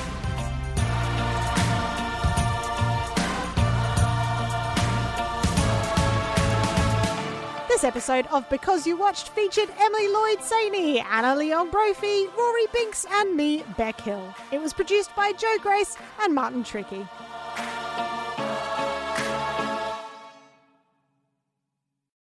This 7.79 7.85
episode 7.85 8.27
of 8.33 8.49
Because 8.51 8.89
You 8.89 8.97
Watched 8.97 9.29
featured 9.29 9.69
Emily 9.79 10.09
Lloyd 10.09 10.41
Saini, 10.41 11.01
Anna 11.01 11.41
Leong 11.41 11.71
Brophy, 11.71 12.27
Rory 12.37 12.67
Binks, 12.73 13.07
and 13.09 13.37
me, 13.37 13.63
Bec 13.77 14.01
Hill. 14.01 14.35
It 14.51 14.61
was 14.61 14.73
produced 14.73 15.15
by 15.15 15.31
Joe 15.31 15.59
Grace 15.63 15.97
and 16.21 16.35
Martin 16.35 16.65
Tricky. 16.65 17.07